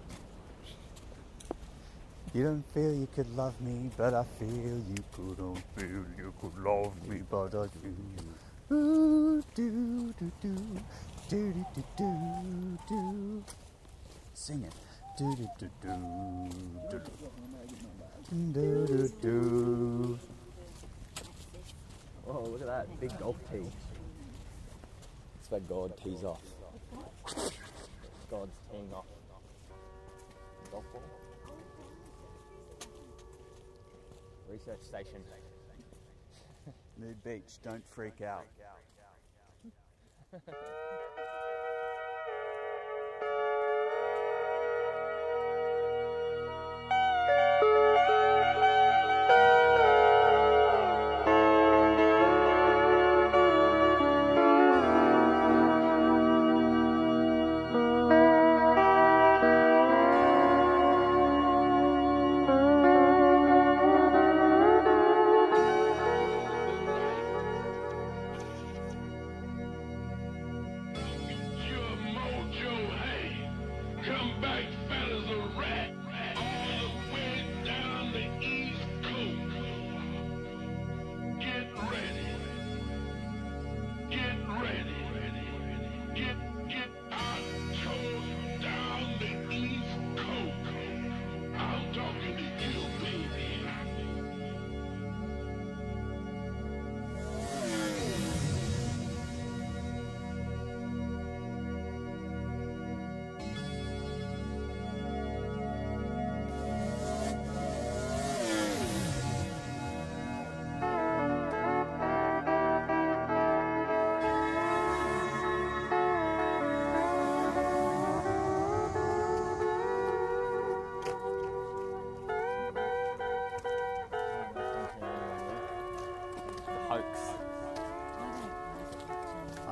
You 2.32 2.44
don't 2.44 2.64
feel 2.72 2.94
you 2.94 3.08
could 3.12 3.28
love 3.36 3.60
me, 3.60 3.90
but 3.96 4.14
I 4.14 4.22
feel 4.38 4.48
you 4.48 5.02
could. 5.12 5.36
Don't 5.36 5.62
feel 5.74 6.04
you 6.16 6.32
could 6.40 6.56
love 6.64 7.08
me, 7.08 7.22
but 7.28 7.46
I 7.48 7.66
do. 7.66 8.72
Ooh, 8.72 9.42
do, 9.56 10.14
do, 10.16 10.32
do, 10.40 10.54
do, 11.28 11.52
do, 11.54 11.66
do, 11.74 11.84
do, 11.98 12.78
do. 12.88 13.44
Sing 14.32 14.62
it. 14.62 14.72
Do, 15.18 15.34
do, 15.34 15.48
do, 15.58 15.70
do, 15.82 15.88
do, 16.88 17.00
do, 18.30 18.86
do, 18.86 19.08
do. 19.20 20.18
Oh, 22.28 22.42
look 22.42 22.60
at 22.60 22.66
that 22.68 23.00
big 23.00 23.18
golf 23.18 23.36
tee. 23.50 23.66
That's 25.34 25.50
where 25.50 25.60
God 25.62 25.96
tees 25.96 26.22
off. 26.22 26.40
God's 28.30 28.56
teeing 28.70 28.94
off. 28.94 29.06
Golf 30.70 30.84
ball. 30.92 31.19
Research 34.50 34.82
station. 34.82 35.22
Mood 36.98 37.22
Beach, 37.22 37.58
don't 37.62 37.86
freak 37.88 38.20
out. 38.20 38.44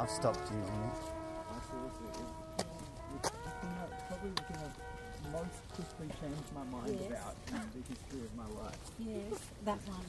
I've 0.09 0.15
stopped 0.15 0.41
using 0.41 0.57
it. 0.59 0.97
seriously, 1.69 2.09
it, 2.09 2.67
it's 3.21 3.29
the 3.29 3.37
thing 3.61 3.73
that, 3.77 4.09
probably 4.09 4.31
the 4.31 4.43
thing 4.43 4.57
that 4.57 5.33
most 5.33 5.69
quickly 5.75 6.07
changed 6.19 6.49
my 6.55 6.65
mind 6.65 6.97
Yes. 6.99 7.11
about 7.21 7.35
in 7.49 7.83
the 7.83 7.89
history 7.93 8.21
of 8.25 8.35
my 8.35 8.63
life. 8.63 8.79
Yes, 8.99 9.41
that 9.67 9.79
one. 9.87 10.07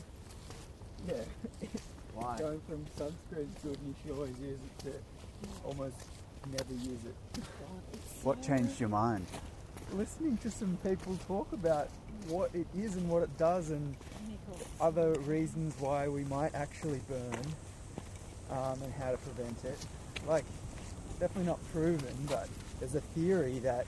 Yeah, 1.05 1.67
Why? 2.15 2.37
going 2.37 2.61
from 2.69 2.85
sunscreen's 2.97 3.55
good 3.61 3.77
and 3.77 3.87
you 3.87 3.95
should 4.01 4.15
always 4.15 4.39
use 4.39 4.59
it 4.63 4.83
to 4.85 4.91
almost 5.67 5.95
never 6.49 6.73
use 6.73 7.03
it. 7.05 7.43
What 8.23 8.41
changed 8.41 8.79
your 8.79 8.87
mind? 8.89 9.25
Listening 9.91 10.37
to 10.37 10.49
some 10.49 10.77
people 10.81 11.17
talk 11.27 11.51
about 11.51 11.89
what 12.29 12.51
it 12.55 12.67
is 12.77 12.95
and 12.95 13.09
what 13.09 13.23
it 13.23 13.37
does 13.37 13.69
and 13.71 13.97
other 14.79 15.11
reasons 15.25 15.73
why 15.77 16.07
we 16.07 16.23
might 16.23 16.55
actually 16.55 17.01
burn 17.09 17.41
um, 18.51 18.81
and 18.83 18.93
how 18.93 19.11
to 19.11 19.17
prevent 19.17 19.63
it. 19.65 19.77
Like, 20.27 20.45
definitely 21.19 21.45
not 21.47 21.59
proven, 21.71 22.13
but 22.27 22.47
there's 22.79 22.95
a 22.95 23.01
theory 23.01 23.59
that 23.59 23.85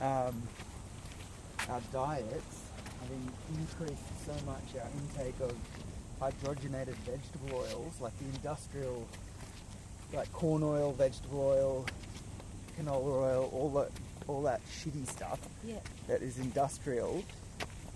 um, 0.00 0.42
our 1.68 1.80
diets 1.92 2.60
having 3.02 3.30
increased 3.58 4.02
so 4.26 4.32
much 4.46 4.62
our 4.80 4.88
intake 5.00 5.34
of 5.40 5.54
hydrogenated 6.20 6.94
vegetable 7.06 7.54
oils, 7.58 7.94
like 8.00 8.12
the 8.18 8.24
industrial, 8.36 9.06
like 10.12 10.32
corn 10.32 10.62
oil, 10.62 10.92
vegetable 10.92 11.40
oil, 11.40 11.86
canola 12.78 13.22
oil, 13.22 13.50
all 13.52 13.70
that, 13.70 13.90
all 14.26 14.42
that 14.42 14.60
shitty 14.68 15.06
stuff 15.08 15.38
Yeah. 15.64 15.76
that 16.08 16.22
is 16.22 16.38
industrial, 16.38 17.22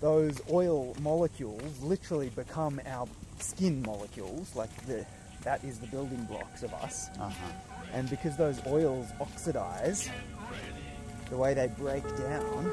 those 0.01 0.39
oil 0.51 0.95
molecules 1.01 1.81
literally 1.81 2.29
become 2.29 2.79
our 2.85 3.07
skin 3.39 3.81
molecules, 3.83 4.55
like 4.55 4.69
the 4.85 5.05
that 5.43 5.63
is 5.63 5.79
the 5.79 5.87
building 5.87 6.23
blocks 6.25 6.63
of 6.63 6.73
us. 6.75 7.09
Uh-huh. 7.19 7.31
And 7.93 8.09
because 8.09 8.35
those 8.37 8.65
oils 8.65 9.07
oxidize, 9.19 10.09
the 11.29 11.37
way 11.37 11.53
they 11.53 11.67
break 11.67 12.03
down, 12.17 12.71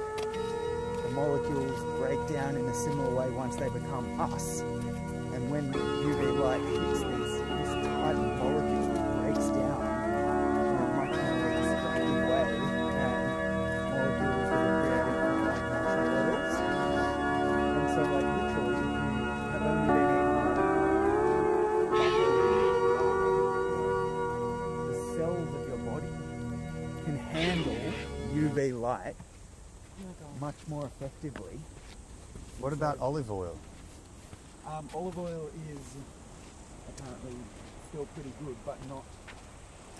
the 1.02 1.10
molecules 1.12 1.98
break 1.98 2.18
down 2.28 2.56
in 2.56 2.64
a 2.66 2.74
similar 2.74 3.14
way 3.14 3.30
once 3.30 3.56
they 3.56 3.68
become 3.68 4.20
us. 4.20 4.60
And 4.60 5.50
when 5.50 5.72
UV 5.72 6.38
light 6.40 6.60
hits 6.60 7.00
these, 7.00 7.19
more 30.70 30.86
effectively. 30.86 31.58
What 32.60 32.72
about 32.72 32.98
olive 33.00 33.30
oil? 33.30 33.56
Um, 34.66 34.88
olive 34.94 35.18
oil 35.18 35.50
is 35.72 35.84
apparently 36.88 37.34
still 37.88 38.06
pretty 38.14 38.32
good, 38.44 38.56
but 38.64 38.78
not 38.88 39.02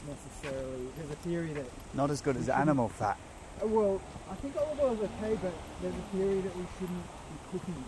necessarily. 0.07 0.87
There's 0.97 1.11
a 1.11 1.21
theory 1.27 1.53
that 1.55 1.67
Not 1.93 2.11
as 2.11 2.21
good 2.21 2.37
as 2.37 2.49
animal 2.49 2.89
fat. 2.89 3.19
Uh, 3.63 3.67
Well, 3.67 4.01
I 4.31 4.35
think 4.37 4.57
olive 4.57 4.81
oil 4.81 4.93
is 4.95 5.03
okay, 5.11 5.37
but 5.43 5.53
there's 5.83 5.95
a 5.95 6.07
theory 6.17 6.41
that 6.41 6.55
we 6.57 6.65
shouldn't 6.79 7.05
be 7.29 7.37
cooking. 7.51 7.85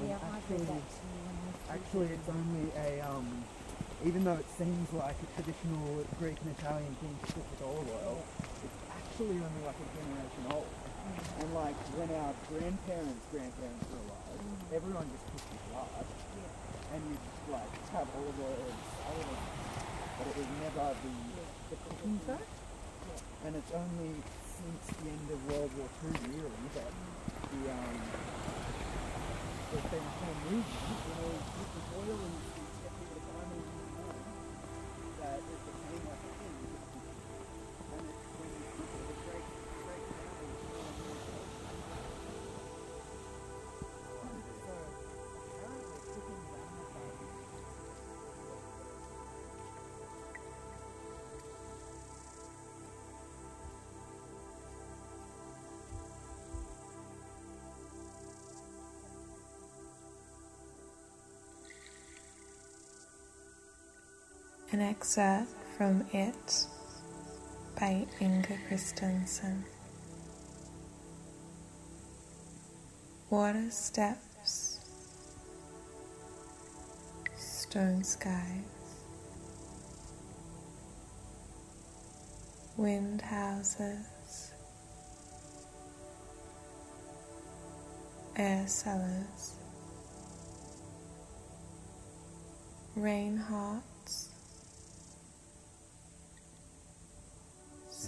And 0.00 0.08
Yeah, 0.08 0.18
actually, 0.34 0.58
read 0.58 0.68
that 0.68 0.84
too. 0.92 1.08
when 1.24 1.36
I 1.70 1.74
actually, 1.74 2.06
it's 2.12 2.28
only 2.28 2.66
a 2.76 3.00
um, 3.08 3.44
even 4.04 4.24
though 4.24 4.36
it 4.36 4.46
seems 4.58 4.92
like 4.92 5.16
a 5.16 5.28
traditional 5.40 6.04
Greek 6.20 6.36
and 6.44 6.50
Italian 6.58 6.94
thing 7.00 7.16
to 7.24 7.32
cook 7.32 7.46
with 7.48 7.62
olive 7.64 7.88
oil, 7.88 8.18
it's 8.60 8.78
actually 8.92 9.40
only 9.40 9.62
like 9.64 9.78
a 9.80 9.88
generation 9.96 10.44
old. 10.52 10.68
And 11.04 11.48
like 11.54 11.76
when 12.00 12.08
our 12.16 12.32
grandparents' 12.48 13.26
grandparents 13.28 13.84
were 13.92 14.02
alive, 14.08 14.40
everyone 14.72 15.06
just 15.12 15.26
cooked 15.28 15.50
with 15.52 15.66
lard, 15.76 16.06
and 16.94 17.00
you 17.04 17.16
like 17.52 17.72
have 17.92 18.08
olive 18.16 18.38
oil 18.40 18.64
and 18.64 18.80
salad, 18.96 19.40
but 20.16 20.24
it 20.32 20.36
was 20.40 20.48
never 20.64 20.86
the 21.04 21.12
the 21.68 21.76
cooking 21.84 22.16
fat. 22.24 22.46
And 23.44 23.52
it's 23.56 23.72
only 23.76 24.16
since 24.48 24.84
the 24.96 25.10
end 25.12 25.28
of 25.28 25.40
World 25.52 25.70
War 25.76 25.88
II 26.08 26.16
really 26.32 26.64
that 26.78 26.92
the 27.52 27.60
um 27.68 27.96
there's 29.74 29.88
been 29.90 30.06
a 30.06 30.14
whole 30.24 30.38
movement, 30.48 30.98
you 31.04 31.14
know, 31.18 31.34
with 31.34 31.70
the 31.74 31.82
oil 31.98 32.16
and 32.24 32.34
it's 32.38 32.78
kept 32.80 32.94
people 32.94 33.16
to 33.18 33.22
buy 33.28 33.42
more 33.44 33.60
and 33.60 33.92
more, 34.00 34.16
that 35.20 35.40
it 35.42 35.60
An 64.74 64.80
excerpt 64.80 65.52
from 65.76 66.04
It 66.12 66.66
by 67.78 68.08
Inger 68.18 68.58
Christensen. 68.66 69.64
Water 73.30 73.70
steps, 73.70 74.80
stone 77.36 78.02
skies, 78.02 78.64
wind 82.76 83.22
houses, 83.22 84.50
air 88.34 88.66
cellars, 88.66 89.54
rain 92.96 93.36
hearts, 93.36 93.93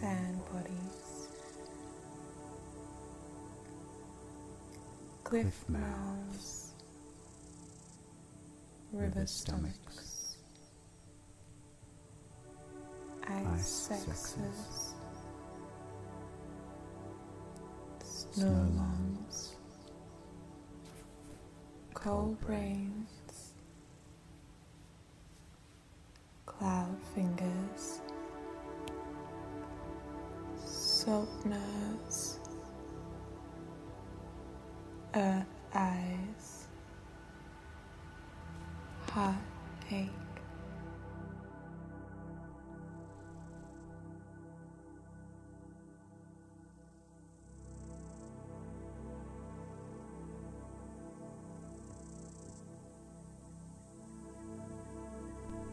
sand 0.00 0.38
bodies, 0.52 1.28
cliff, 5.24 5.44
Cliff 5.44 5.68
mouths, 5.70 6.72
river 8.92 9.26
stomachs, 9.26 10.36
ice, 13.26 13.66
sexes, 13.66 14.94
snow 18.04 18.68
lawns, 18.76 19.56
cold 21.94 22.36
cold 22.36 22.36
rains, 22.46 22.50
rains, 22.50 23.52
cloud 26.44 26.98
fingers, 27.14 27.95
salt 31.06 31.46
nerves, 31.46 32.40
earth 35.14 35.46
eyes, 35.72 36.66
heartache. 39.12 40.10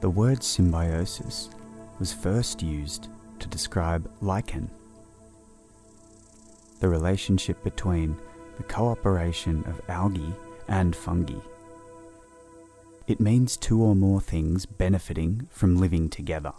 The 0.02 0.10
word 0.12 0.44
symbiosis 0.44 1.50
was 1.98 2.14
first 2.14 2.62
used 2.62 3.10
to 3.40 3.48
describe 3.48 4.08
lichen, 4.22 4.70
the 6.84 6.90
relationship 6.90 7.64
between 7.64 8.18
the 8.58 8.64
cooperation 8.64 9.64
of 9.68 9.80
algae 9.88 10.34
and 10.68 10.94
fungi. 10.94 11.40
It 13.08 13.22
means 13.22 13.56
two 13.56 13.82
or 13.82 13.96
more 13.96 14.20
things 14.20 14.66
benefiting 14.66 15.48
from 15.50 15.78
living 15.78 16.10
together. 16.10 16.52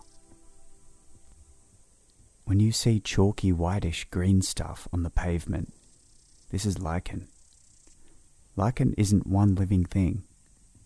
When 2.47 2.59
you 2.59 2.73
see 2.73 3.01
chalky 3.01 3.53
whitish 3.53 4.05
green 4.05 4.41
stuff 4.41 4.89
on 4.95 5.03
the 5.03 5.11
pavement, 5.11 5.75
this 6.51 6.65
is 6.65 6.79
lichen. 6.79 7.29
Lichen 8.57 8.95
isn't 8.97 9.27
one 9.27 9.55
living 9.55 9.85
thing, 9.85 10.23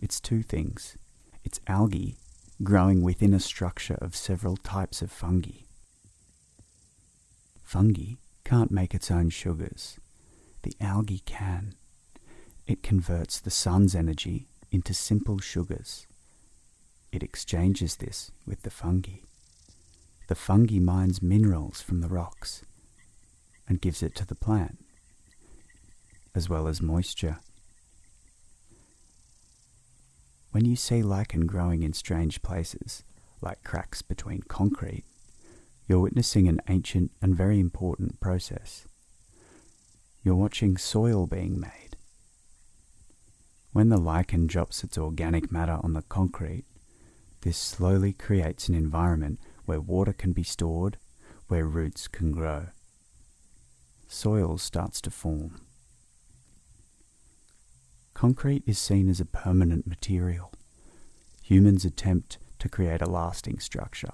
it's 0.01 0.19
two 0.19 0.43
things. 0.43 0.97
It's 1.45 1.61
algae 1.65 2.17
growing 2.61 3.03
within 3.03 3.33
a 3.33 3.39
structure 3.39 3.97
of 4.01 4.17
several 4.17 4.57
types 4.57 5.01
of 5.01 5.09
fungi. 5.13 5.63
Fungi 7.63 8.15
can't 8.49 8.71
make 8.71 8.95
its 8.95 9.11
own 9.11 9.29
sugars. 9.29 9.99
The 10.63 10.73
algae 10.81 11.21
can. 11.23 11.75
It 12.65 12.81
converts 12.81 13.39
the 13.39 13.51
sun's 13.51 13.93
energy 13.93 14.47
into 14.71 14.91
simple 14.91 15.37
sugars. 15.37 16.07
It 17.11 17.21
exchanges 17.21 17.97
this 17.97 18.31
with 18.47 18.63
the 18.63 18.71
fungi. 18.71 19.19
The 20.29 20.35
fungi 20.35 20.79
mines 20.79 21.21
minerals 21.21 21.81
from 21.81 22.01
the 22.01 22.07
rocks 22.07 22.63
and 23.67 23.81
gives 23.81 24.01
it 24.01 24.15
to 24.15 24.25
the 24.25 24.33
plant, 24.33 24.79
as 26.33 26.49
well 26.49 26.67
as 26.67 26.81
moisture. 26.81 27.37
When 30.49 30.65
you 30.65 30.75
see 30.75 31.03
lichen 31.03 31.45
growing 31.45 31.83
in 31.83 31.93
strange 31.93 32.41
places, 32.41 33.03
like 33.41 33.63
cracks 33.63 34.01
between 34.01 34.41
concrete, 34.47 35.03
you're 35.89 35.99
witnessing 35.99 36.47
an 36.47 36.61
ancient 36.69 37.11
and 37.19 37.35
very 37.35 37.59
important 37.59 38.19
process. 38.19 38.87
You're 40.23 40.35
watching 40.35 40.77
soil 40.77 41.25
being 41.25 41.59
made. 41.59 41.97
When 43.73 43.89
the 43.89 43.97
lichen 43.97 44.45
drops 44.45 44.83
its 44.83 44.99
organic 44.99 45.51
matter 45.51 45.79
on 45.81 45.93
the 45.93 46.03
concrete, 46.03 46.65
this 47.41 47.57
slowly 47.57 48.13
creates 48.13 48.69
an 48.69 48.75
environment 48.75 49.39
where 49.65 49.81
water 49.81 50.13
can 50.13 50.31
be 50.31 50.43
stored, 50.43 50.97
where 51.47 51.65
roots 51.65 52.07
can 52.07 52.31
grow. 52.31 52.67
Soil 54.07 54.59
starts 54.59 55.01
to 55.01 55.09
form. 55.09 55.61
Concrete 58.13 58.61
is 58.67 58.77
seen 58.77 59.09
as 59.09 59.19
a 59.19 59.25
permanent 59.25 59.87
material. 59.87 60.51
Humans 61.41 61.83
attempt 61.83 62.37
to 62.59 62.69
create 62.69 63.01
a 63.01 63.09
lasting 63.09 63.57
structure. 63.57 64.11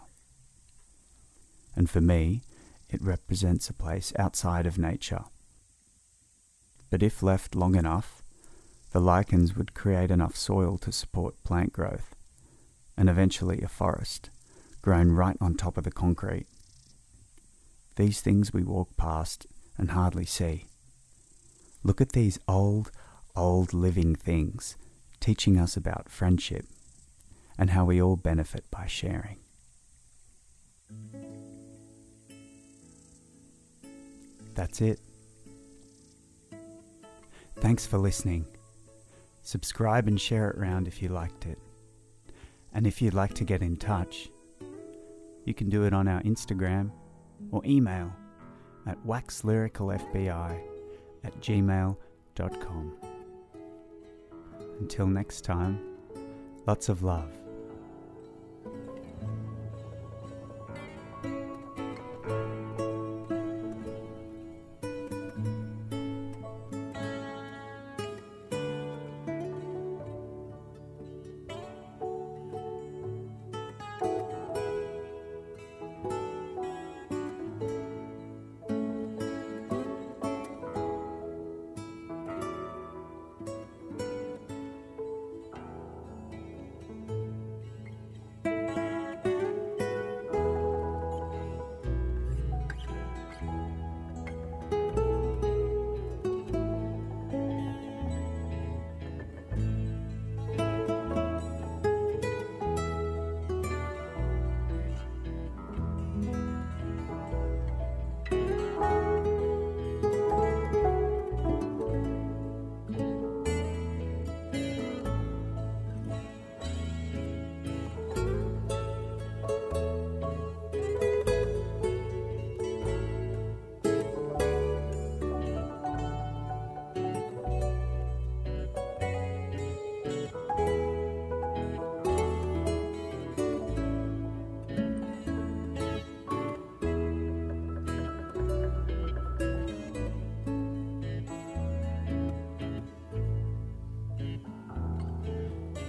And 1.76 1.90
for 1.90 2.02
me, 2.02 2.42
it 2.90 3.02
represents 3.02 3.70
a 3.70 3.74
place 3.74 4.14
outside 4.18 4.66
of 4.66 4.78
nature. 4.78 5.24
But 6.90 7.04
if 7.04 7.22
left 7.22 7.56
long 7.56 7.76
enough, 7.76 8.22
the 8.92 9.02
lichens 9.02 9.56
would 9.56 9.74
create 9.74 10.12
enough 10.12 10.38
soil 10.38 10.78
to 10.78 10.92
support 10.92 11.44
plant 11.44 11.74
growth, 11.74 12.16
and 12.96 13.10
eventually 13.10 13.62
a 13.62 13.68
forest, 13.68 14.30
grown 14.82 15.12
right 15.12 15.36
on 15.42 15.56
top 15.56 15.78
of 15.78 15.84
the 15.84 15.92
concrete. 15.92 16.48
These 17.98 18.22
things 18.22 18.54
we 18.54 18.64
walk 18.64 18.96
past 18.96 19.48
and 19.78 19.92
hardly 19.92 20.26
see. 20.26 20.66
Look 21.84 22.00
at 22.00 22.14
these 22.14 22.40
old, 22.48 22.92
old 23.36 23.74
living 23.74 24.16
things 24.16 24.78
teaching 25.20 25.60
us 25.60 25.76
about 25.76 26.10
friendship 26.10 26.66
and 27.58 27.72
how 27.72 27.86
we 27.86 28.02
all 28.02 28.16
benefit 28.16 28.64
by 28.70 28.86
sharing. 28.86 29.38
That's 34.56 34.82
it. 34.82 35.00
Thanks 37.58 37.86
for 37.86 37.98
listening. 37.98 38.46
Subscribe 39.42 40.08
and 40.08 40.20
share 40.20 40.50
it 40.50 40.58
around 40.58 40.88
if 40.88 41.02
you 41.02 41.10
liked 41.10 41.46
it. 41.46 41.60
And 42.74 42.88
if 42.88 43.02
you'd 43.02 43.14
like 43.14 43.34
to 43.36 43.44
get 43.44 43.62
in 43.62 43.78
touch, 43.78 44.30
you 45.46 45.54
can 45.54 45.70
do 45.70 45.84
it 45.84 45.94
on 45.94 46.08
our 46.08 46.22
Instagram 46.24 46.92
or 47.52 47.62
email 47.66 48.12
at 48.88 48.98
waxlyricalfbi 49.06 50.60
at 51.24 51.40
gmail.com. 51.42 52.94
Until 54.80 55.08
next 55.08 55.42
time, 55.42 55.80
lots 56.66 56.90
of 56.90 57.04
love. 57.04 57.45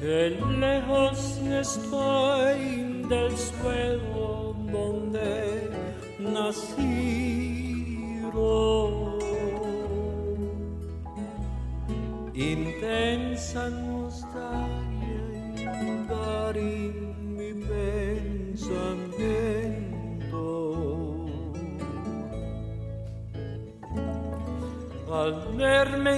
Que 0.06 0.38
lejos 0.60 1.18
estoy 1.42 2.60
del 3.08 3.36
suelo 3.36 4.54
donde 4.70 5.68
nací. 6.20 7.56
Intensa 12.34 13.68
nostalgia 13.70 15.24
en 16.54 17.36
mi 17.36 17.52
pensamiento. 17.66 18.76
Al 25.12 25.32
verme 25.56 26.16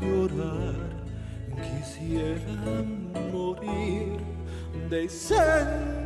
llorar, 0.00 0.78
quisiera 1.66 2.74
morir 3.32 4.18
de 4.88 5.02
sentimiento. 5.08 5.96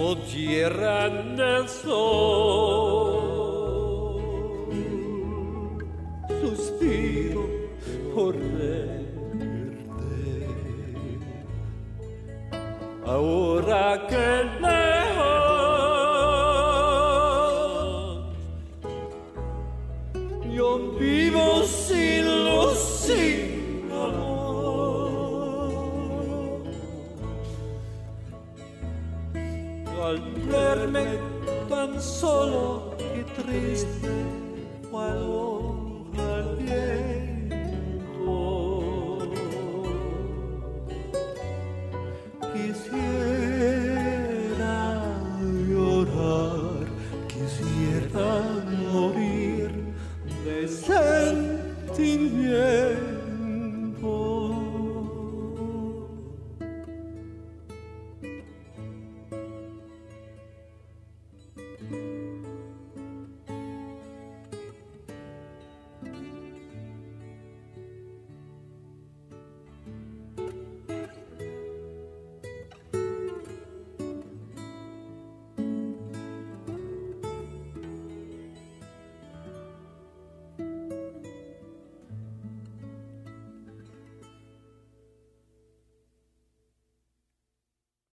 Oh 0.00 0.16
tierra 0.32 1.08
del 1.08 1.68
sol, 1.68 2.47
Ahora 13.08 14.06
que 14.06 14.37